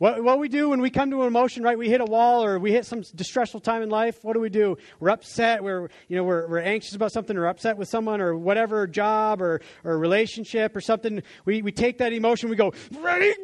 [0.00, 1.76] What, what we do when we come to an emotion, right?
[1.76, 4.16] We hit a wall or we hit some distressful time in life.
[4.22, 4.78] What do we do?
[4.98, 5.62] We're upset.
[5.62, 9.42] We're, you know, we're, we're anxious about something or upset with someone or whatever job
[9.42, 11.22] or, or relationship or something.
[11.44, 12.48] We, we take that emotion.
[12.48, 13.34] We go, ready?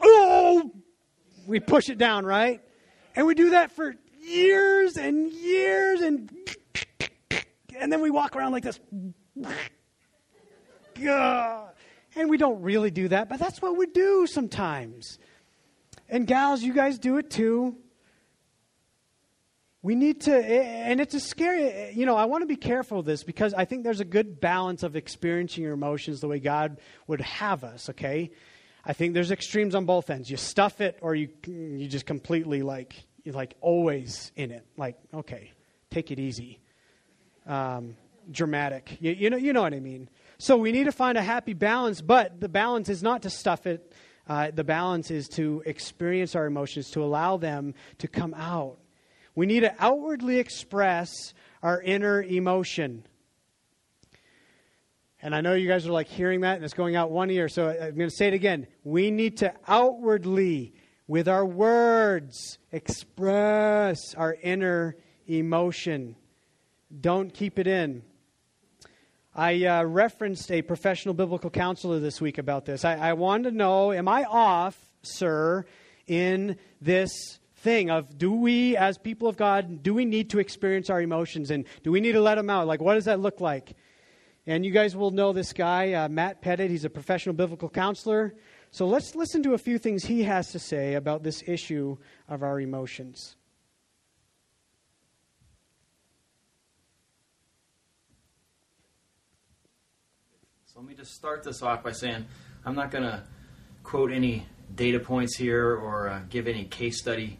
[0.00, 0.70] Oh!
[1.48, 2.60] We push it down, right?
[3.16, 3.92] And we do that for
[4.22, 6.30] years and years and,
[7.76, 8.78] and then we walk around like this.
[12.34, 15.20] We don't really do that, but that's what we do sometimes.
[16.08, 17.76] And gals, you guys do it too.
[19.82, 23.04] We need to, and it's a scary, you know, I want to be careful of
[23.04, 26.80] this because I think there's a good balance of experiencing your emotions the way God
[27.06, 28.32] would have us, okay?
[28.84, 30.28] I think there's extremes on both ends.
[30.28, 34.66] You stuff it or you, you just completely like, you're like always in it.
[34.76, 35.52] Like, okay,
[35.88, 36.58] take it easy.
[37.46, 37.94] Um,
[38.28, 38.96] dramatic.
[38.98, 40.08] You, you, know, you know what I mean.
[40.38, 43.66] So we need to find a happy balance, but the balance is not to stuff
[43.66, 43.92] it
[44.26, 48.78] uh, the balance is to experience our emotions, to allow them to come out.
[49.34, 51.10] We need to outwardly express
[51.62, 53.04] our inner emotion.
[55.20, 57.48] And I know you guys are like hearing that and it's going out one ear,
[57.48, 58.66] so I'm going to say it again.
[58.82, 60.74] We need to outwardly,
[61.06, 66.16] with our words, express our inner emotion.
[67.00, 68.02] Don't keep it in.
[69.36, 72.84] I uh, referenced a professional biblical counselor this week about this.
[72.84, 75.64] I, I wanted to know Am I off, sir,
[76.06, 77.10] in this
[77.56, 81.50] thing of do we, as people of God, do we need to experience our emotions
[81.50, 82.68] and do we need to let them out?
[82.68, 83.74] Like, what does that look like?
[84.46, 86.70] And you guys will know this guy, uh, Matt Pettit.
[86.70, 88.34] He's a professional biblical counselor.
[88.70, 91.96] So let's listen to a few things he has to say about this issue
[92.28, 93.34] of our emotions.
[100.84, 102.26] Let me just start this off by saying
[102.66, 103.22] I'm not going to
[103.84, 107.38] quote any data points here or uh, give any case study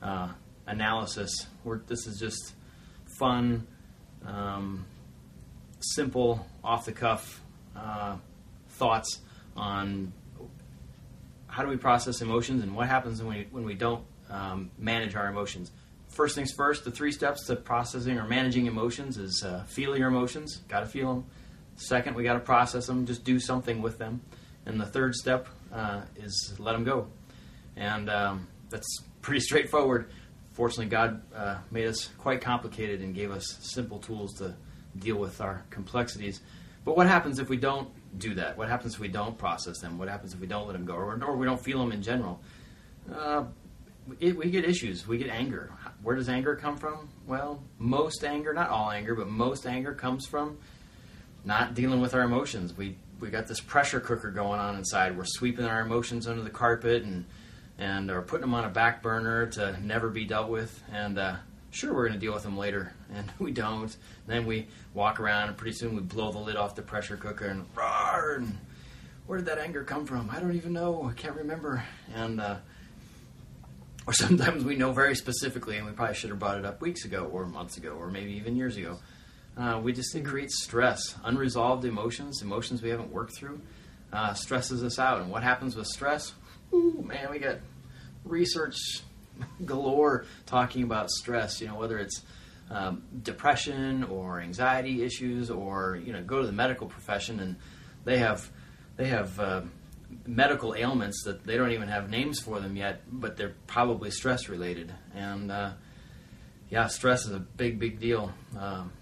[0.00, 0.30] uh,
[0.66, 1.48] analysis.
[1.64, 2.54] We're, this is just
[3.18, 3.66] fun,
[4.24, 4.86] um,
[5.80, 7.42] simple, off the cuff
[7.76, 8.16] uh,
[8.70, 9.20] thoughts
[9.54, 10.14] on
[11.46, 15.14] how do we process emotions and what happens when we, when we don't um, manage
[15.14, 15.72] our emotions.
[16.08, 20.08] First things first, the three steps to processing or managing emotions is uh, feel your
[20.08, 21.24] emotions, got to feel them.
[21.78, 24.20] Second, we got to process them, just do something with them.
[24.66, 27.06] And the third step uh, is let them go.
[27.76, 30.10] And um, that's pretty straightforward.
[30.52, 34.56] Fortunately, God uh, made us quite complicated and gave us simple tools to
[34.98, 36.40] deal with our complexities.
[36.84, 37.88] But what happens if we don't
[38.18, 38.58] do that?
[38.58, 39.98] What happens if we don't process them?
[39.98, 42.02] What happens if we don't let them go, or, or we don't feel them in
[42.02, 42.40] general?
[43.14, 43.44] Uh,
[44.18, 45.06] it, we get issues.
[45.06, 45.70] We get anger.
[46.02, 47.08] Where does anger come from?
[47.26, 50.58] Well, most anger, not all anger, but most anger comes from
[51.48, 52.76] not dealing with our emotions.
[52.76, 55.16] We we got this pressure cooker going on inside.
[55.16, 57.24] We're sweeping our emotions under the carpet and
[57.78, 60.80] and are putting them on a back burner to never be dealt with.
[60.92, 61.36] And uh,
[61.70, 63.82] sure, we're going to deal with them later, and we don't.
[63.84, 67.16] And then we walk around, and pretty soon we blow the lid off the pressure
[67.16, 68.34] cooker and roar.
[68.36, 68.58] And
[69.26, 70.28] where did that anger come from?
[70.30, 71.08] I don't even know.
[71.10, 71.82] I can't remember.
[72.14, 72.56] And uh,
[74.06, 77.06] or sometimes we know very specifically, and we probably should have brought it up weeks
[77.06, 78.98] ago, or months ago, or maybe even years ago.
[79.58, 83.60] Uh, we just it creates stress, unresolved emotions, emotions we haven't worked through,
[84.12, 85.20] uh, stresses us out.
[85.20, 86.32] And what happens with stress?
[86.72, 87.58] Ooh, man, we got
[88.24, 88.76] research
[89.64, 91.60] galore talking about stress.
[91.60, 92.22] You know, whether it's
[92.70, 97.56] um, depression or anxiety issues, or you know, go to the medical profession and
[98.04, 98.48] they have
[98.96, 99.62] they have uh,
[100.24, 104.48] medical ailments that they don't even have names for them yet, but they're probably stress
[104.48, 104.94] related.
[105.14, 105.72] And uh,
[106.70, 108.32] yeah, stress is a big, big deal.
[108.56, 108.92] Um,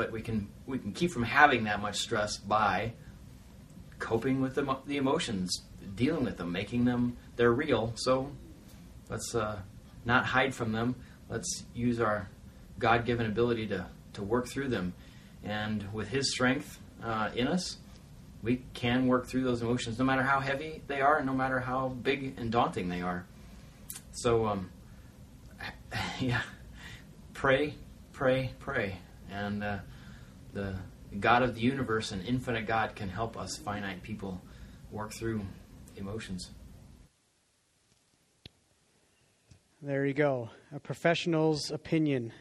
[0.00, 2.90] but we can we can keep from having that much stress by
[3.98, 7.92] coping with the, the emotions, dealing with them, making them they're real.
[7.96, 8.32] So
[9.10, 9.60] let's uh,
[10.06, 10.94] not hide from them.
[11.28, 12.30] Let's use our
[12.78, 14.94] God-given ability to to work through them,
[15.44, 17.76] and with His strength uh, in us,
[18.42, 21.88] we can work through those emotions, no matter how heavy they are, no matter how
[21.88, 23.26] big and daunting they are.
[24.12, 24.70] So, um,
[26.20, 26.40] yeah,
[27.34, 27.74] pray,
[28.14, 28.96] pray, pray
[29.30, 29.78] and uh,
[30.52, 30.74] the
[31.18, 34.40] God of the universe and infinite God can help us finite people
[34.90, 35.42] work through
[35.96, 36.50] emotions.
[39.82, 40.50] There you go.
[40.74, 42.32] A professional's opinion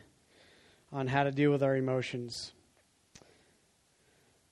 [0.92, 2.54] on how to deal with our emotions.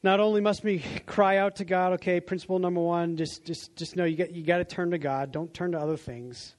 [0.04, 3.96] Not only must we cry out to God, okay, principle number one, just just just
[3.96, 5.32] know you got you got to turn to God.
[5.32, 6.56] Don't turn to other things.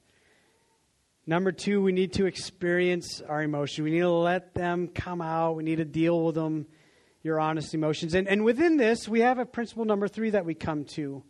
[1.29, 3.83] Number two, we need to experience our emotions.
[3.83, 5.57] We need to let them come out.
[5.57, 6.65] We need to deal with them,
[7.21, 8.15] your honest emotions.
[8.15, 11.23] And, and within this, we have a principle number three that we come to.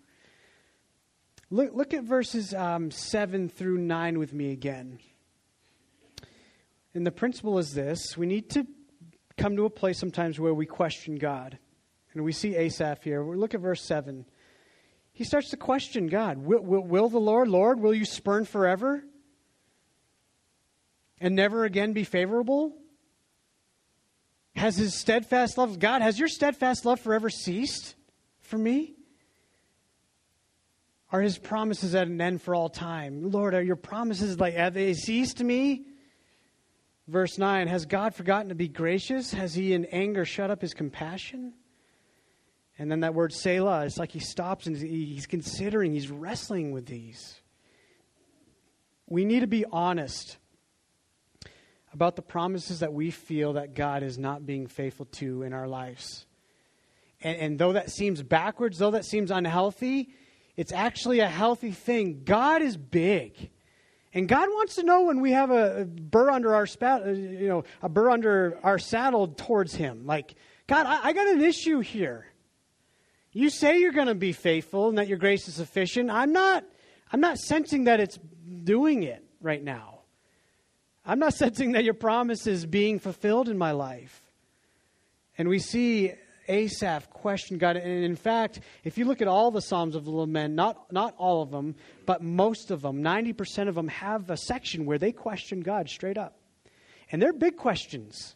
[1.49, 4.99] Look, look at verses um, 7 through 9 with me again.
[6.93, 8.65] And the principle is this we need to
[9.35, 11.59] come to a place sometimes where we question God.
[12.13, 13.21] And we see Asaph here.
[13.21, 14.23] We Look at verse 7.
[15.12, 16.38] He starts to question God.
[16.38, 19.03] Will, will, will the Lord, Lord, will you spurn forever?
[21.19, 22.75] And never again be favorable?
[24.55, 27.95] Has his steadfast love, God, has your steadfast love forever ceased
[28.41, 28.95] for me?
[31.12, 33.32] Are his promises at an end for all time?
[33.32, 35.86] Lord, are your promises like, have they ceased to me?
[37.08, 39.32] Verse 9 Has God forgotten to be gracious?
[39.34, 41.53] Has he in anger shut up his compassion?
[42.77, 46.86] And then that word Selah, it's like he stops and he's considering, he's wrestling with
[46.86, 47.41] these.
[49.08, 50.38] We need to be honest
[51.93, 55.67] about the promises that we feel that God is not being faithful to in our
[55.67, 56.25] lives.
[57.21, 60.10] And, and, though that seems backwards, though that seems unhealthy,
[60.56, 62.21] it's actually a healthy thing.
[62.23, 63.49] God is big.
[64.13, 67.47] And God wants to know when we have a burr under our spat, uh, you
[67.47, 70.06] know, a burr under our saddle towards Him.
[70.06, 70.36] Like,
[70.67, 72.25] God, I, I got an issue here.
[73.32, 76.10] You say you're going to be faithful and that your grace is sufficient.
[76.10, 76.63] I'm not.
[77.12, 78.19] I'm not sensing that it's
[78.63, 79.98] doing it right now.
[81.10, 84.22] I'm not sensing that your promise is being fulfilled in my life.
[85.39, 86.13] And we see
[86.48, 87.78] Asaph question God.
[87.78, 91.16] And in fact, if you look at all the Psalms of the Lament, not, not
[91.18, 91.74] all of them,
[92.05, 96.20] but most of them, 90% of them have a section where they question God straight
[96.20, 96.38] up.
[97.12, 98.36] And they're big questions.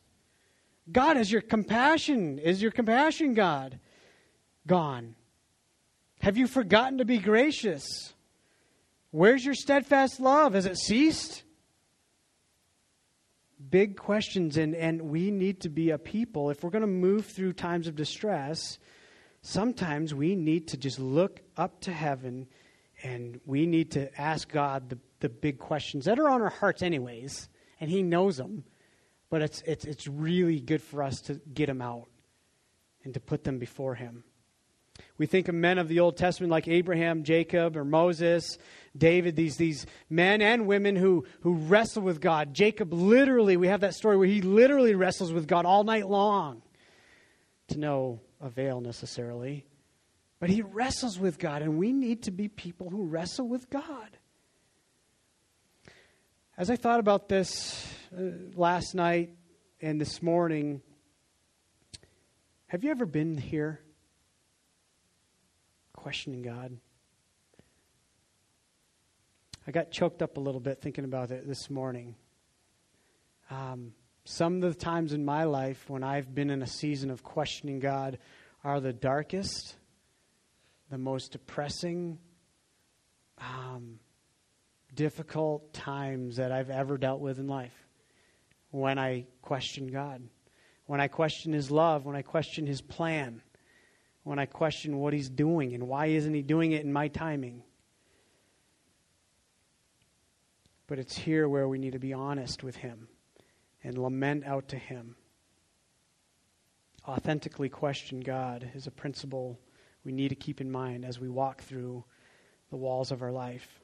[0.92, 3.80] God, is your compassion, is your compassion, God,
[4.66, 5.14] gone?
[6.22, 8.14] Have you forgotten to be gracious?
[9.12, 10.56] Where's your steadfast love?
[10.56, 11.44] Has it ceased?
[13.74, 17.26] Big questions, and, and we need to be a people, if we're going to move
[17.26, 18.78] through times of distress,
[19.42, 22.46] sometimes we need to just look up to heaven
[23.02, 26.84] and we need to ask God the, the big questions that are on our hearts,
[26.84, 27.50] anyways,
[27.82, 28.64] and He knows them.
[29.32, 32.10] But it's, it's, it's really good for us to get them out
[33.04, 34.24] and to put them before Him.
[35.18, 38.58] We think of men of the Old Testament like Abraham, Jacob, or Moses,
[38.98, 42.54] David, these, these men and women who, who wrestle with God.
[42.54, 46.64] Jacob literally, we have that story where he literally wrestles with God all night long
[47.68, 49.66] to no avail necessarily.
[50.40, 54.18] But he wrestles with God, and we need to be people who wrestle with God.
[56.58, 58.24] As I thought about this uh,
[58.56, 59.32] last night
[59.82, 60.82] and this morning,
[62.68, 63.80] have you ever been here
[66.04, 66.78] questioning God?
[69.66, 72.16] I got choked up a little bit thinking about it this morning.
[73.50, 73.94] Um,
[74.26, 77.80] some of the times in my life when I've been in a season of questioning
[77.80, 78.18] God
[78.66, 79.78] are the darkest
[80.90, 82.20] the most depressing,
[83.38, 83.98] um,
[84.94, 87.88] difficult times that I've ever dealt with in life.
[88.72, 90.22] When I question God,
[90.86, 93.42] when I question His love, when I question His plan,
[94.24, 97.64] when I question what He's doing and why isn't He doing it in my timing.
[100.88, 103.08] But it's here where we need to be honest with Him
[103.84, 105.16] and lament out to Him.
[107.08, 109.60] Authentically question God is a principle
[110.06, 112.04] we need to keep in mind as we walk through
[112.70, 113.80] the walls of our life.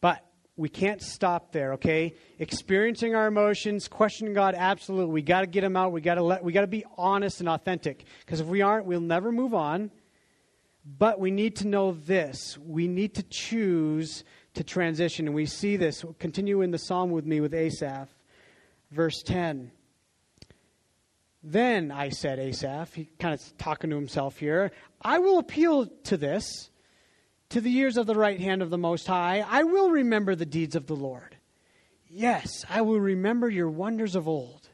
[0.00, 0.24] But
[0.60, 2.14] we can't stop there, okay?
[2.38, 5.10] Experiencing our emotions, questioning God, absolutely.
[5.14, 5.90] We got to get them out.
[5.90, 8.84] We got to let we got to be honest and authentic because if we aren't,
[8.84, 9.90] we'll never move on.
[10.84, 12.58] But we need to know this.
[12.58, 16.04] We need to choose to transition and we see this.
[16.18, 18.08] Continue in the psalm with me with Asaph.
[18.90, 19.70] Verse 10.
[21.42, 26.18] Then I said, Asaph, he kind of talking to himself here, I will appeal to
[26.18, 26.68] this,
[27.50, 29.44] to the years of the right hand of the Most High.
[29.46, 31.36] I will remember the deeds of the Lord.
[32.08, 34.68] Yes, I will remember your wonders of old.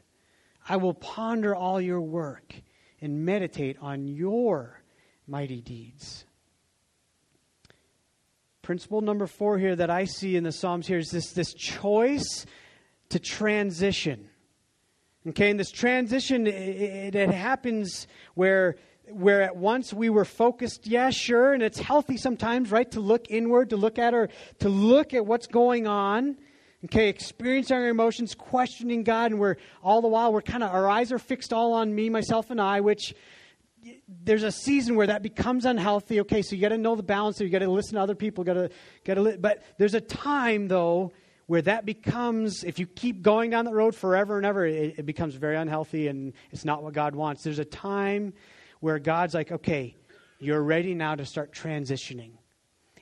[0.67, 2.55] I will ponder all your work
[3.01, 4.81] and meditate on your
[5.27, 6.25] mighty deeds.
[8.61, 12.45] Principle number four here that I see in the Psalms here is this, this choice
[13.09, 14.29] to transition.
[15.27, 18.75] Okay, and this transition, it, it, happens where
[19.11, 23.29] where at once we were focused, yeah, sure, and it's healthy sometimes, right, to look
[23.29, 24.29] inward, to look at our,
[24.59, 26.37] to look at what's going on.
[26.85, 30.87] Okay, experiencing our emotions, questioning God, and we're all the while we're kind of our
[30.87, 33.15] eyes are fixed all on me, myself, and I, which
[34.23, 36.19] there's a season where that becomes unhealthy.
[36.21, 37.39] Okay, so you got to know the balance.
[37.39, 38.43] You got to listen to other people.
[38.43, 38.69] Got to
[39.05, 39.37] got to.
[39.39, 41.11] But there's a time though
[41.47, 45.05] where that becomes, if you keep going down the road forever and ever, it, it
[45.05, 47.43] becomes very unhealthy and it's not what God wants.
[47.43, 48.33] There's a time
[48.79, 49.95] where God's like, okay,
[50.39, 52.31] you're ready now to start transitioning.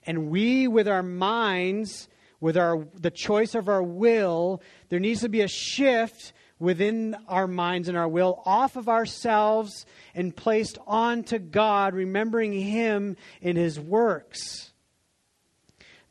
[0.05, 2.07] And we, with our minds,
[2.39, 7.47] with our the choice of our will, there needs to be a shift within our
[7.47, 13.80] minds and our will off of ourselves and placed onto God, remembering Him in His
[13.80, 14.71] works.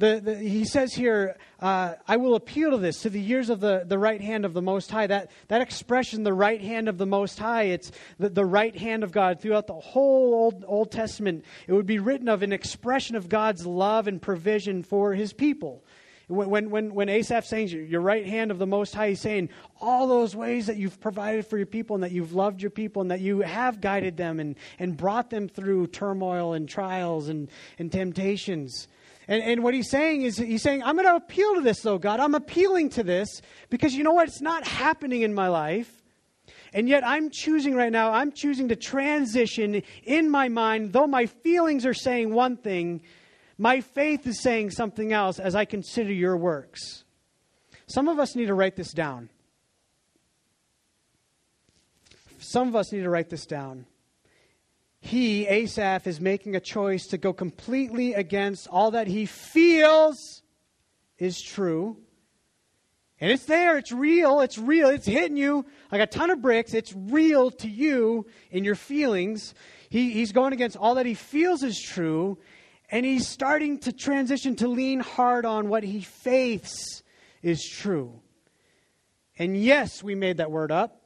[0.05, 3.61] The, the, he says here, uh, I will appeal to this, to the years of
[3.61, 5.07] the, the right hand of the Most High.
[5.07, 9.03] That, that expression, the right hand of the Most High, it's the, the right hand
[9.03, 11.47] of God throughout the whole Old, Old Testament.
[11.67, 15.83] It would be written of an expression of God's love and provision for his people.
[16.29, 19.49] When, when, when Asaph saying your right hand of the Most High, he's saying
[19.81, 23.01] all those ways that you've provided for your people and that you've loved your people
[23.01, 27.51] and that you have guided them and, and brought them through turmoil and trials and,
[27.79, 28.87] and temptations.
[29.27, 31.99] And, and what he's saying is, he's saying, I'm going to appeal to this, though,
[31.99, 32.21] God.
[32.21, 34.29] I'm appealing to this because you know what?
[34.29, 36.03] It's not happening in my life.
[36.73, 41.27] And yet I'm choosing right now, I'm choosing to transition in my mind, though my
[41.27, 43.03] feelings are saying one thing,
[43.57, 47.05] my faith is saying something else as I consider your works.
[47.87, 49.31] Some of us need to write this down.
[52.41, 53.87] Some of us need to write this down
[55.05, 60.43] he, Asaph, is making a choice to go completely against all that he feels
[61.19, 61.99] is true.
[63.21, 66.75] And it's there, it's real, it's real, it's hitting you like a ton of bricks.
[66.75, 69.55] It's real to you in your feelings.
[69.89, 72.39] He, he's going against all that he feels is true,
[72.91, 77.03] and he's starting to transition to lean hard on what he faiths
[77.43, 78.21] is true.
[79.39, 81.04] And yes, we made that word up.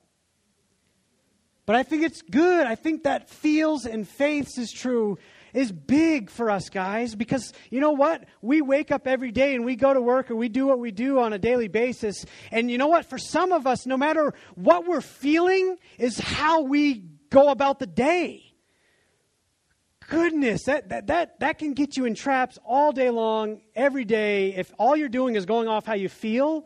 [1.69, 2.67] But I think it's good.
[2.67, 5.19] I think that feels and faiths is true
[5.53, 8.25] is big for us guys because you know what?
[8.41, 10.93] We wake up every day and we go to work or we do what we
[10.93, 12.25] do on a daily basis.
[12.51, 13.05] And you know what?
[13.05, 17.87] For some of us, no matter what we're feeling, is how we go about the
[17.87, 18.55] day.
[20.09, 24.55] Goodness, that, that, that, that can get you in traps all day long, every day.
[24.55, 26.65] If all you're doing is going off how you feel,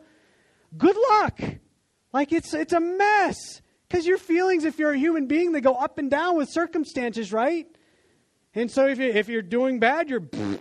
[0.77, 1.41] good luck.
[2.13, 3.59] Like it's, it's a mess.
[3.93, 7.31] Because your feelings, if you're a human being, they go up and down with circumstances,
[7.31, 7.67] right?
[8.55, 10.27] And so if, you, if you're doing bad, you're.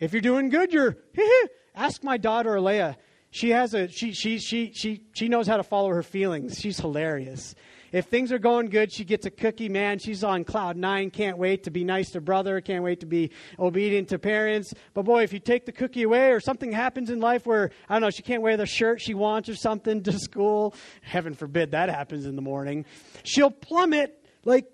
[0.00, 0.96] If you're doing good, you're.
[1.74, 2.96] Ask my daughter, Alea.
[3.30, 6.58] She has a she she she she she knows how to follow her feelings.
[6.58, 7.54] She's hilarious.
[7.94, 10.00] If things are going good, she gets a cookie, man.
[10.00, 11.10] She's on cloud nine.
[11.10, 12.60] Can't wait to be nice to brother.
[12.60, 14.74] Can't wait to be obedient to parents.
[14.94, 17.94] But boy, if you take the cookie away or something happens in life where, I
[17.94, 21.70] don't know, she can't wear the shirt she wants or something to school, heaven forbid
[21.70, 22.84] that happens in the morning,
[23.22, 24.68] she'll plummet like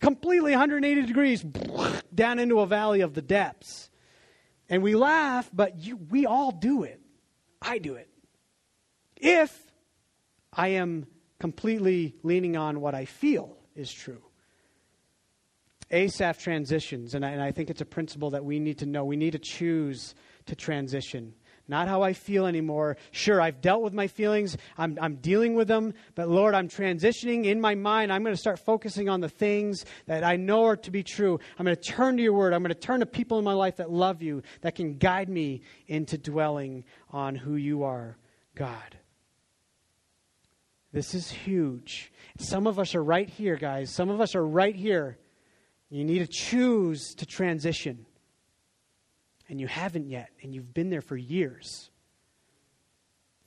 [0.00, 1.44] completely 180 degrees
[2.14, 3.90] down into a valley of the depths.
[4.70, 7.02] And we laugh, but you, we all do it.
[7.60, 8.08] I do it.
[9.18, 9.70] If
[10.54, 11.06] I am
[11.42, 14.22] completely leaning on what I feel is true.
[15.90, 19.04] Asaph transitions, and I, and I think it's a principle that we need to know.
[19.04, 20.14] We need to choose
[20.46, 21.34] to transition
[21.68, 22.96] not how I feel anymore.
[23.12, 27.44] Sure, I've dealt with my feelings, I'm, I'm dealing with them, but Lord, I'm transitioning
[27.46, 28.12] in my mind.
[28.12, 31.38] I'm going to start focusing on the things that I know are to be true.
[31.58, 32.52] I'm going to turn to your word.
[32.52, 35.28] I'm going to turn to people in my life that love you, that can guide
[35.28, 38.18] me into dwelling on who you are,
[38.56, 38.98] God.
[40.92, 42.12] This is huge.
[42.38, 43.90] Some of us are right here, guys.
[43.90, 45.18] Some of us are right here.
[45.88, 48.06] You need to choose to transition
[49.52, 51.90] and you haven't yet, and you've been there for years.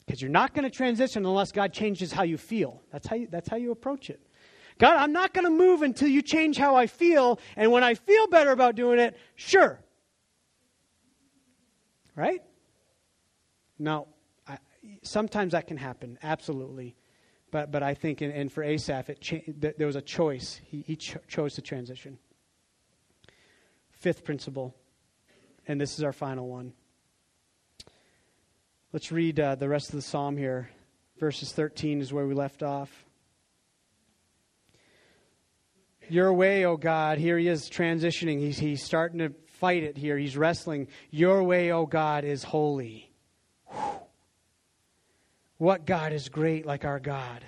[0.06, 2.84] Because you're not going to transition unless God changes how you feel.
[2.92, 4.20] That's how you, that's how you approach it.
[4.78, 7.96] God, I'm not going to move until you change how I feel, and when I
[7.96, 9.80] feel better about doing it, sure.
[12.16, 12.44] Right?
[13.80, 14.06] Now,
[14.48, 14.60] I,
[15.02, 16.96] sometimes that can happen, absolutely.
[17.52, 20.60] But, but I think, and, for Asaph, it cha- there was a choice.
[20.66, 22.18] He, he cho- chose to transition.
[23.92, 24.76] Fifth principle
[25.68, 26.74] and this is our final one.
[28.94, 30.70] Let's read uh, the rest of the psalm here.
[31.20, 33.06] Verses 13 is where we left off.
[36.08, 37.18] Your way, O oh God.
[37.18, 38.40] Here he is transitioning.
[38.40, 40.18] He's, he's starting to fight it here.
[40.18, 40.88] He's wrestling.
[41.10, 43.12] Your way, O oh God, is holy.
[43.68, 44.05] Whew.
[45.58, 47.46] What God is great like our God?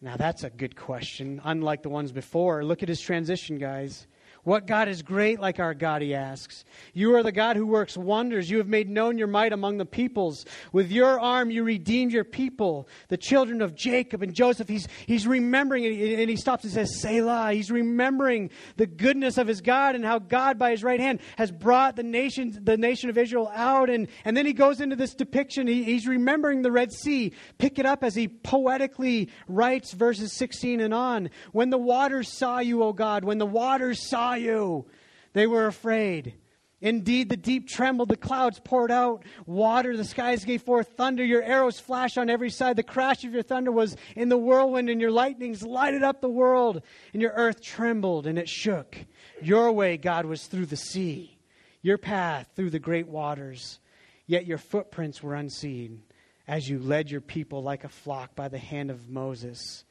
[0.00, 2.64] Now, that's a good question, unlike the ones before.
[2.64, 4.06] Look at his transition, guys.
[4.44, 6.66] What God is great like our God, he asks.
[6.92, 8.50] You are the God who works wonders.
[8.50, 10.44] You have made known your might among the peoples.
[10.70, 14.68] With your arm, you redeemed your people, the children of Jacob and Joseph.
[14.68, 17.54] He's, he's remembering, and he stops and says, Selah.
[17.54, 21.50] He's remembering the goodness of his God and how God, by his right hand, has
[21.50, 23.88] brought the nation, the nation of Israel out.
[23.88, 25.66] And, and then he goes into this depiction.
[25.66, 27.32] He, he's remembering the Red Sea.
[27.56, 31.30] Pick it up as he poetically writes verses 16 and on.
[31.52, 34.86] When the waters saw you, O God, when the waters saw you.
[35.32, 36.34] They were afraid.
[36.80, 41.42] Indeed, the deep trembled, the clouds poured out water, the skies gave forth thunder, your
[41.42, 42.76] arrows flashed on every side.
[42.76, 46.28] The crash of your thunder was in the whirlwind, and your lightnings lighted up the
[46.28, 46.82] world,
[47.14, 48.98] and your earth trembled and it shook.
[49.40, 51.38] Your way, God, was through the sea,
[51.80, 53.80] your path through the great waters.
[54.26, 56.02] Yet your footprints were unseen
[56.46, 59.84] as you led your people like a flock by the hand of Moses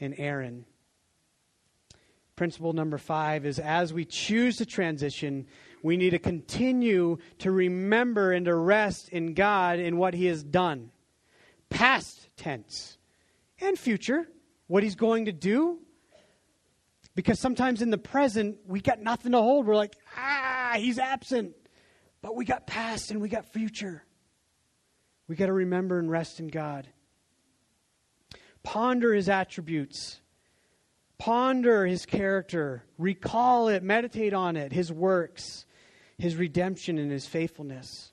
[0.00, 0.64] and Aaron.
[2.42, 5.46] Principle number five is as we choose to transition,
[5.80, 10.42] we need to continue to remember and to rest in God in what He has
[10.42, 10.90] done.
[11.70, 12.98] Past tense
[13.60, 14.26] and future,
[14.66, 15.78] what He's going to do.
[17.14, 19.68] Because sometimes in the present, we got nothing to hold.
[19.68, 21.54] We're like, ah, He's absent.
[22.22, 24.02] But we got past and we got future.
[25.28, 26.88] We got to remember and rest in God.
[28.64, 30.21] Ponder His attributes.
[31.24, 35.66] Ponder his character, recall it, meditate on it, his works,
[36.18, 38.10] his redemption, and his faithfulness.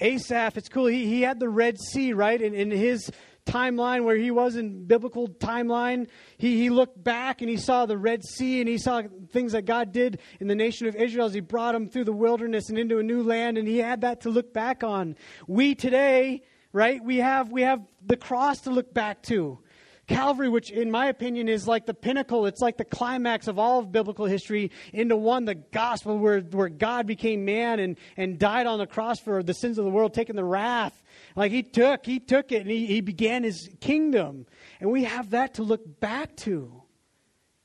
[0.00, 0.86] Asaph, it's cool.
[0.86, 2.40] He, he had the Red Sea, right?
[2.40, 3.10] In, in his
[3.44, 6.08] timeline where he was in biblical timeline,
[6.38, 9.66] he, he looked back and he saw the Red Sea and he saw things that
[9.66, 12.78] God did in the nation of Israel as he brought them through the wilderness and
[12.78, 15.14] into a new land, and he had that to look back on.
[15.46, 19.58] We today, right, we have, we have the cross to look back to.
[20.06, 23.78] Calvary, which in my opinion is like the pinnacle, it's like the climax of all
[23.78, 28.66] of biblical history into one, the gospel where, where God became man and, and died
[28.66, 31.02] on the cross for the sins of the world, taking the wrath.
[31.36, 34.46] Like he took, he took it and he, he began his kingdom.
[34.80, 36.82] And we have that to look back to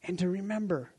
[0.04, 0.92] and to remember.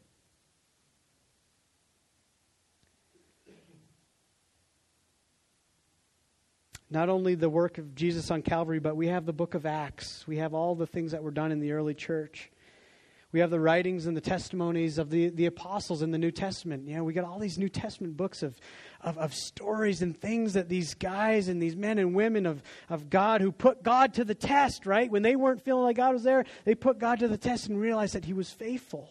[6.91, 10.27] Not only the work of Jesus on Calvary, but we have the book of Acts.
[10.27, 12.51] We have all the things that were done in the early church.
[13.33, 16.89] We have the writings and the testimonies of the, the apostles in the New Testament.
[16.89, 18.59] You know, we got all these New Testament books of,
[19.01, 23.09] of, of stories and things that these guys and these men and women of, of
[23.09, 25.09] God who put God to the test, right?
[25.09, 27.81] When they weren't feeling like God was there, they put God to the test and
[27.81, 29.09] realized that He was faithful.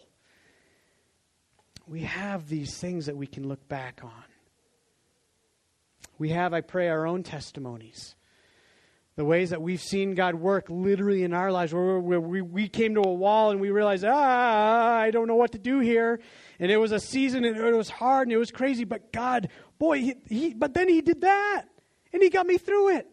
[1.86, 4.29] We have these things that we can look back on.
[6.20, 8.14] We have, I pray, our own testimonies
[9.20, 12.94] the ways that we've seen God work literally in our lives, where, we, we came
[12.94, 16.20] to a wall and we realized, ah, I don't know what to do here.
[16.58, 19.50] And it was a season and it was hard and it was crazy, but God,
[19.78, 21.64] boy, he, he, but then He did that
[22.14, 23.08] and He got me through it.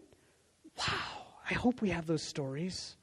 [0.77, 2.95] Wow, I hope we have those stories.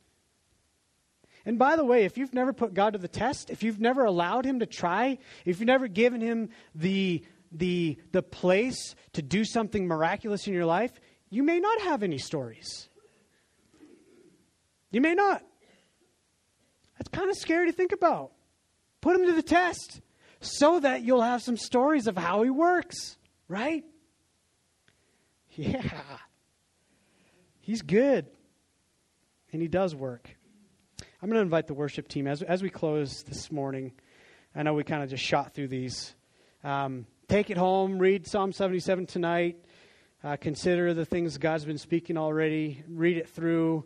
[1.45, 4.05] And by the way, if you've never put God to the test, if you've never
[4.05, 7.23] allowed Him to try, if you've never given Him the,
[7.55, 10.93] the, the place to do something miraculous in your life,
[11.31, 12.89] you may not have any stories.
[14.91, 15.43] You may not.
[16.99, 18.33] That's kind of scary to think about.
[19.01, 20.01] Put him to the test
[20.41, 23.17] so that you'll have some stories of how he works,
[23.49, 23.85] right?
[25.57, 25.83] Yeah.
[27.61, 28.27] He's good.
[29.53, 30.37] And he does work.
[31.23, 33.93] I'm going to invite the worship team as, as we close this morning.
[34.55, 36.15] I know we kind of just shot through these.
[36.65, 39.57] Um, take it home, read Psalm 77 tonight.
[40.22, 42.83] Uh, consider the things God's been speaking already.
[42.89, 43.85] Read it through.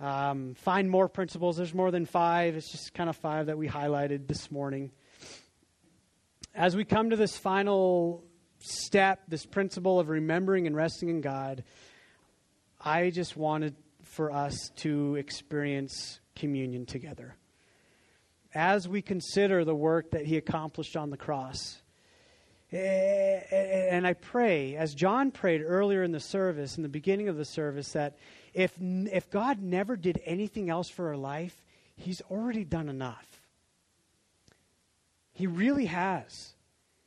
[0.00, 1.56] Um, find more principles.
[1.56, 2.56] There's more than five.
[2.56, 4.90] It's just kind of five that we highlighted this morning.
[6.54, 8.24] As we come to this final
[8.60, 11.64] step, this principle of remembering and resting in God,
[12.80, 17.36] I just wanted for us to experience communion together.
[18.54, 21.81] As we consider the work that He accomplished on the cross,
[22.72, 26.88] Eh, eh, eh, and I pray, as John prayed earlier in the service, in the
[26.88, 28.16] beginning of the service, that
[28.54, 31.62] if, if God never did anything else for our life,
[31.96, 33.26] He's already done enough.
[35.34, 36.54] He really has.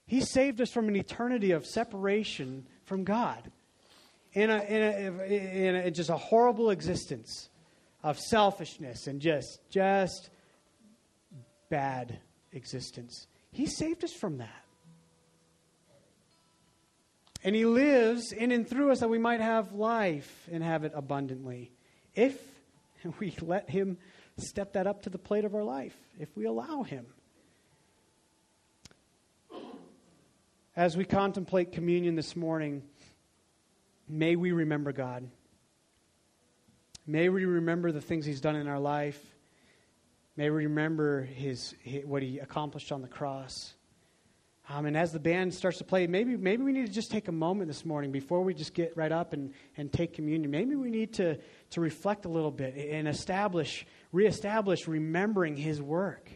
[0.06, 3.52] He saved us from an eternity of separation from God
[4.34, 7.50] in, a, in, a, in, a, in just a horrible existence
[8.04, 10.30] of selfishness and just, just
[11.70, 12.20] bad
[12.52, 13.26] existence.
[13.52, 14.65] He saved us from that.
[17.46, 20.94] And He lives in and through us that we might have life and have it
[20.96, 21.72] abundantly.
[22.16, 22.36] If
[23.20, 24.00] we let Him
[24.38, 27.06] step that up to the plate of our life, if we allow Him.
[30.76, 32.82] As we contemplate communion this morning,
[34.10, 35.30] may we remember God.
[37.06, 39.24] May we remember the things He's done in our life.
[40.36, 43.76] May we remember his, his what He accomplished on the cross.
[44.68, 47.28] Um, and as the band starts to play, maybe, maybe we need to just take
[47.28, 50.50] a moment this morning before we just get right up and, and take communion.
[50.50, 51.38] Maybe we need to,
[51.72, 56.32] to reflect a little bit and establish, reestablish remembering his work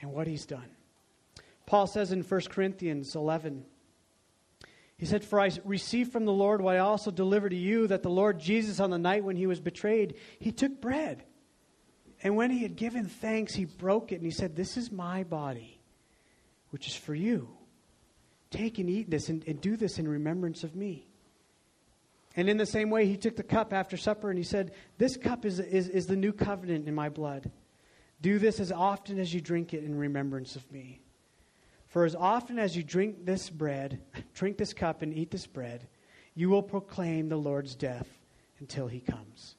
[0.00, 0.70] and what he's done.
[1.66, 3.64] Paul says in 1 Corinthians 11,
[4.96, 8.02] he said, For I received from the Lord what I also delivered to you, that
[8.02, 11.22] the Lord Jesus, on the night when he was betrayed, he took bread.
[12.22, 15.22] And when he had given thanks, he broke it and he said, This is my
[15.22, 15.78] body,
[16.70, 17.57] which is for you.
[18.50, 21.06] Take and eat this and, and do this in remembrance of me.
[22.36, 25.16] And in the same way, he took the cup after supper and he said, This
[25.16, 27.50] cup is, is, is the new covenant in my blood.
[28.20, 31.00] Do this as often as you drink it in remembrance of me.
[31.88, 34.00] For as often as you drink this bread,
[34.34, 35.88] drink this cup, and eat this bread,
[36.34, 38.08] you will proclaim the Lord's death
[38.60, 39.56] until he comes.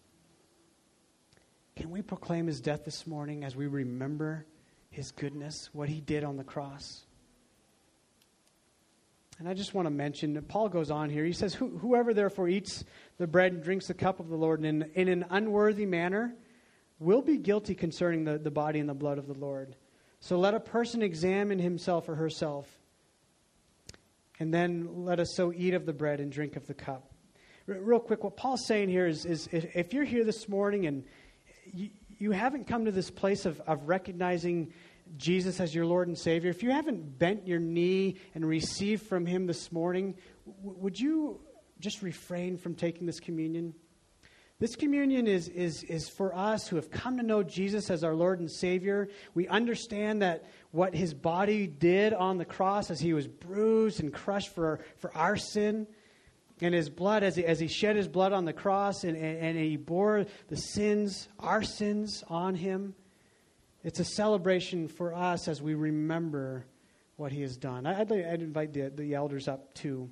[1.75, 4.45] Can we proclaim his death this morning as we remember
[4.89, 7.05] his goodness, what he did on the cross?
[9.39, 11.23] And I just want to mention, Paul goes on here.
[11.23, 12.83] He says, Whoever therefore eats
[13.17, 16.35] the bread and drinks the cup of the Lord in, in an unworthy manner
[16.99, 19.77] will be guilty concerning the, the body and the blood of the Lord.
[20.19, 22.67] So let a person examine himself or herself.
[24.41, 27.09] And then let us so eat of the bread and drink of the cup.
[27.69, 31.05] R- real quick, what Paul's saying here is, is if you're here this morning and
[31.73, 34.73] you, you haven't come to this place of, of recognizing
[35.17, 39.25] Jesus as your Lord and Savior, if you haven't bent your knee and received from
[39.25, 41.39] Him this morning, w- would you
[41.79, 43.73] just refrain from taking this communion?
[44.59, 48.13] This communion is, is, is for us who have come to know Jesus as our
[48.13, 49.07] Lord and Savior.
[49.33, 54.13] We understand that what His body did on the cross as He was bruised and
[54.13, 55.87] crushed for, for our sin,
[56.59, 59.37] and His blood as He, as he shed His blood on the cross and, and,
[59.39, 62.95] and He bore the sins, our sins, on Him.
[63.83, 66.65] It's a celebration for us as we remember
[67.15, 67.85] what he has done.
[67.85, 70.09] I'd, I'd invite the, the elders up too,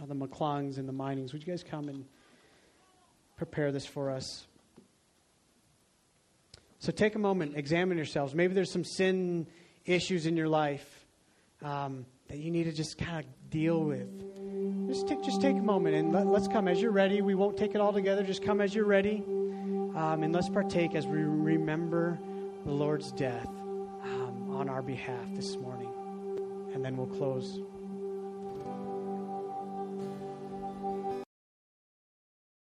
[0.00, 1.32] uh, the McClungs and the Minings.
[1.32, 2.04] Would you guys come and
[3.36, 4.46] prepare this for us?
[6.78, 8.34] So take a moment, examine yourselves.
[8.34, 9.46] Maybe there's some sin
[9.86, 11.06] issues in your life
[11.62, 14.88] um, that you need to just kind of deal with.
[14.88, 17.22] Just take, just take a moment and let, us come as you're ready.
[17.22, 18.22] We won't take it all together.
[18.22, 19.22] Just come as you're ready.
[19.26, 22.18] Um, and let's partake as we remember
[22.64, 23.46] the Lord's death
[24.04, 25.88] um, on our behalf this morning.
[26.74, 27.60] And then we'll close.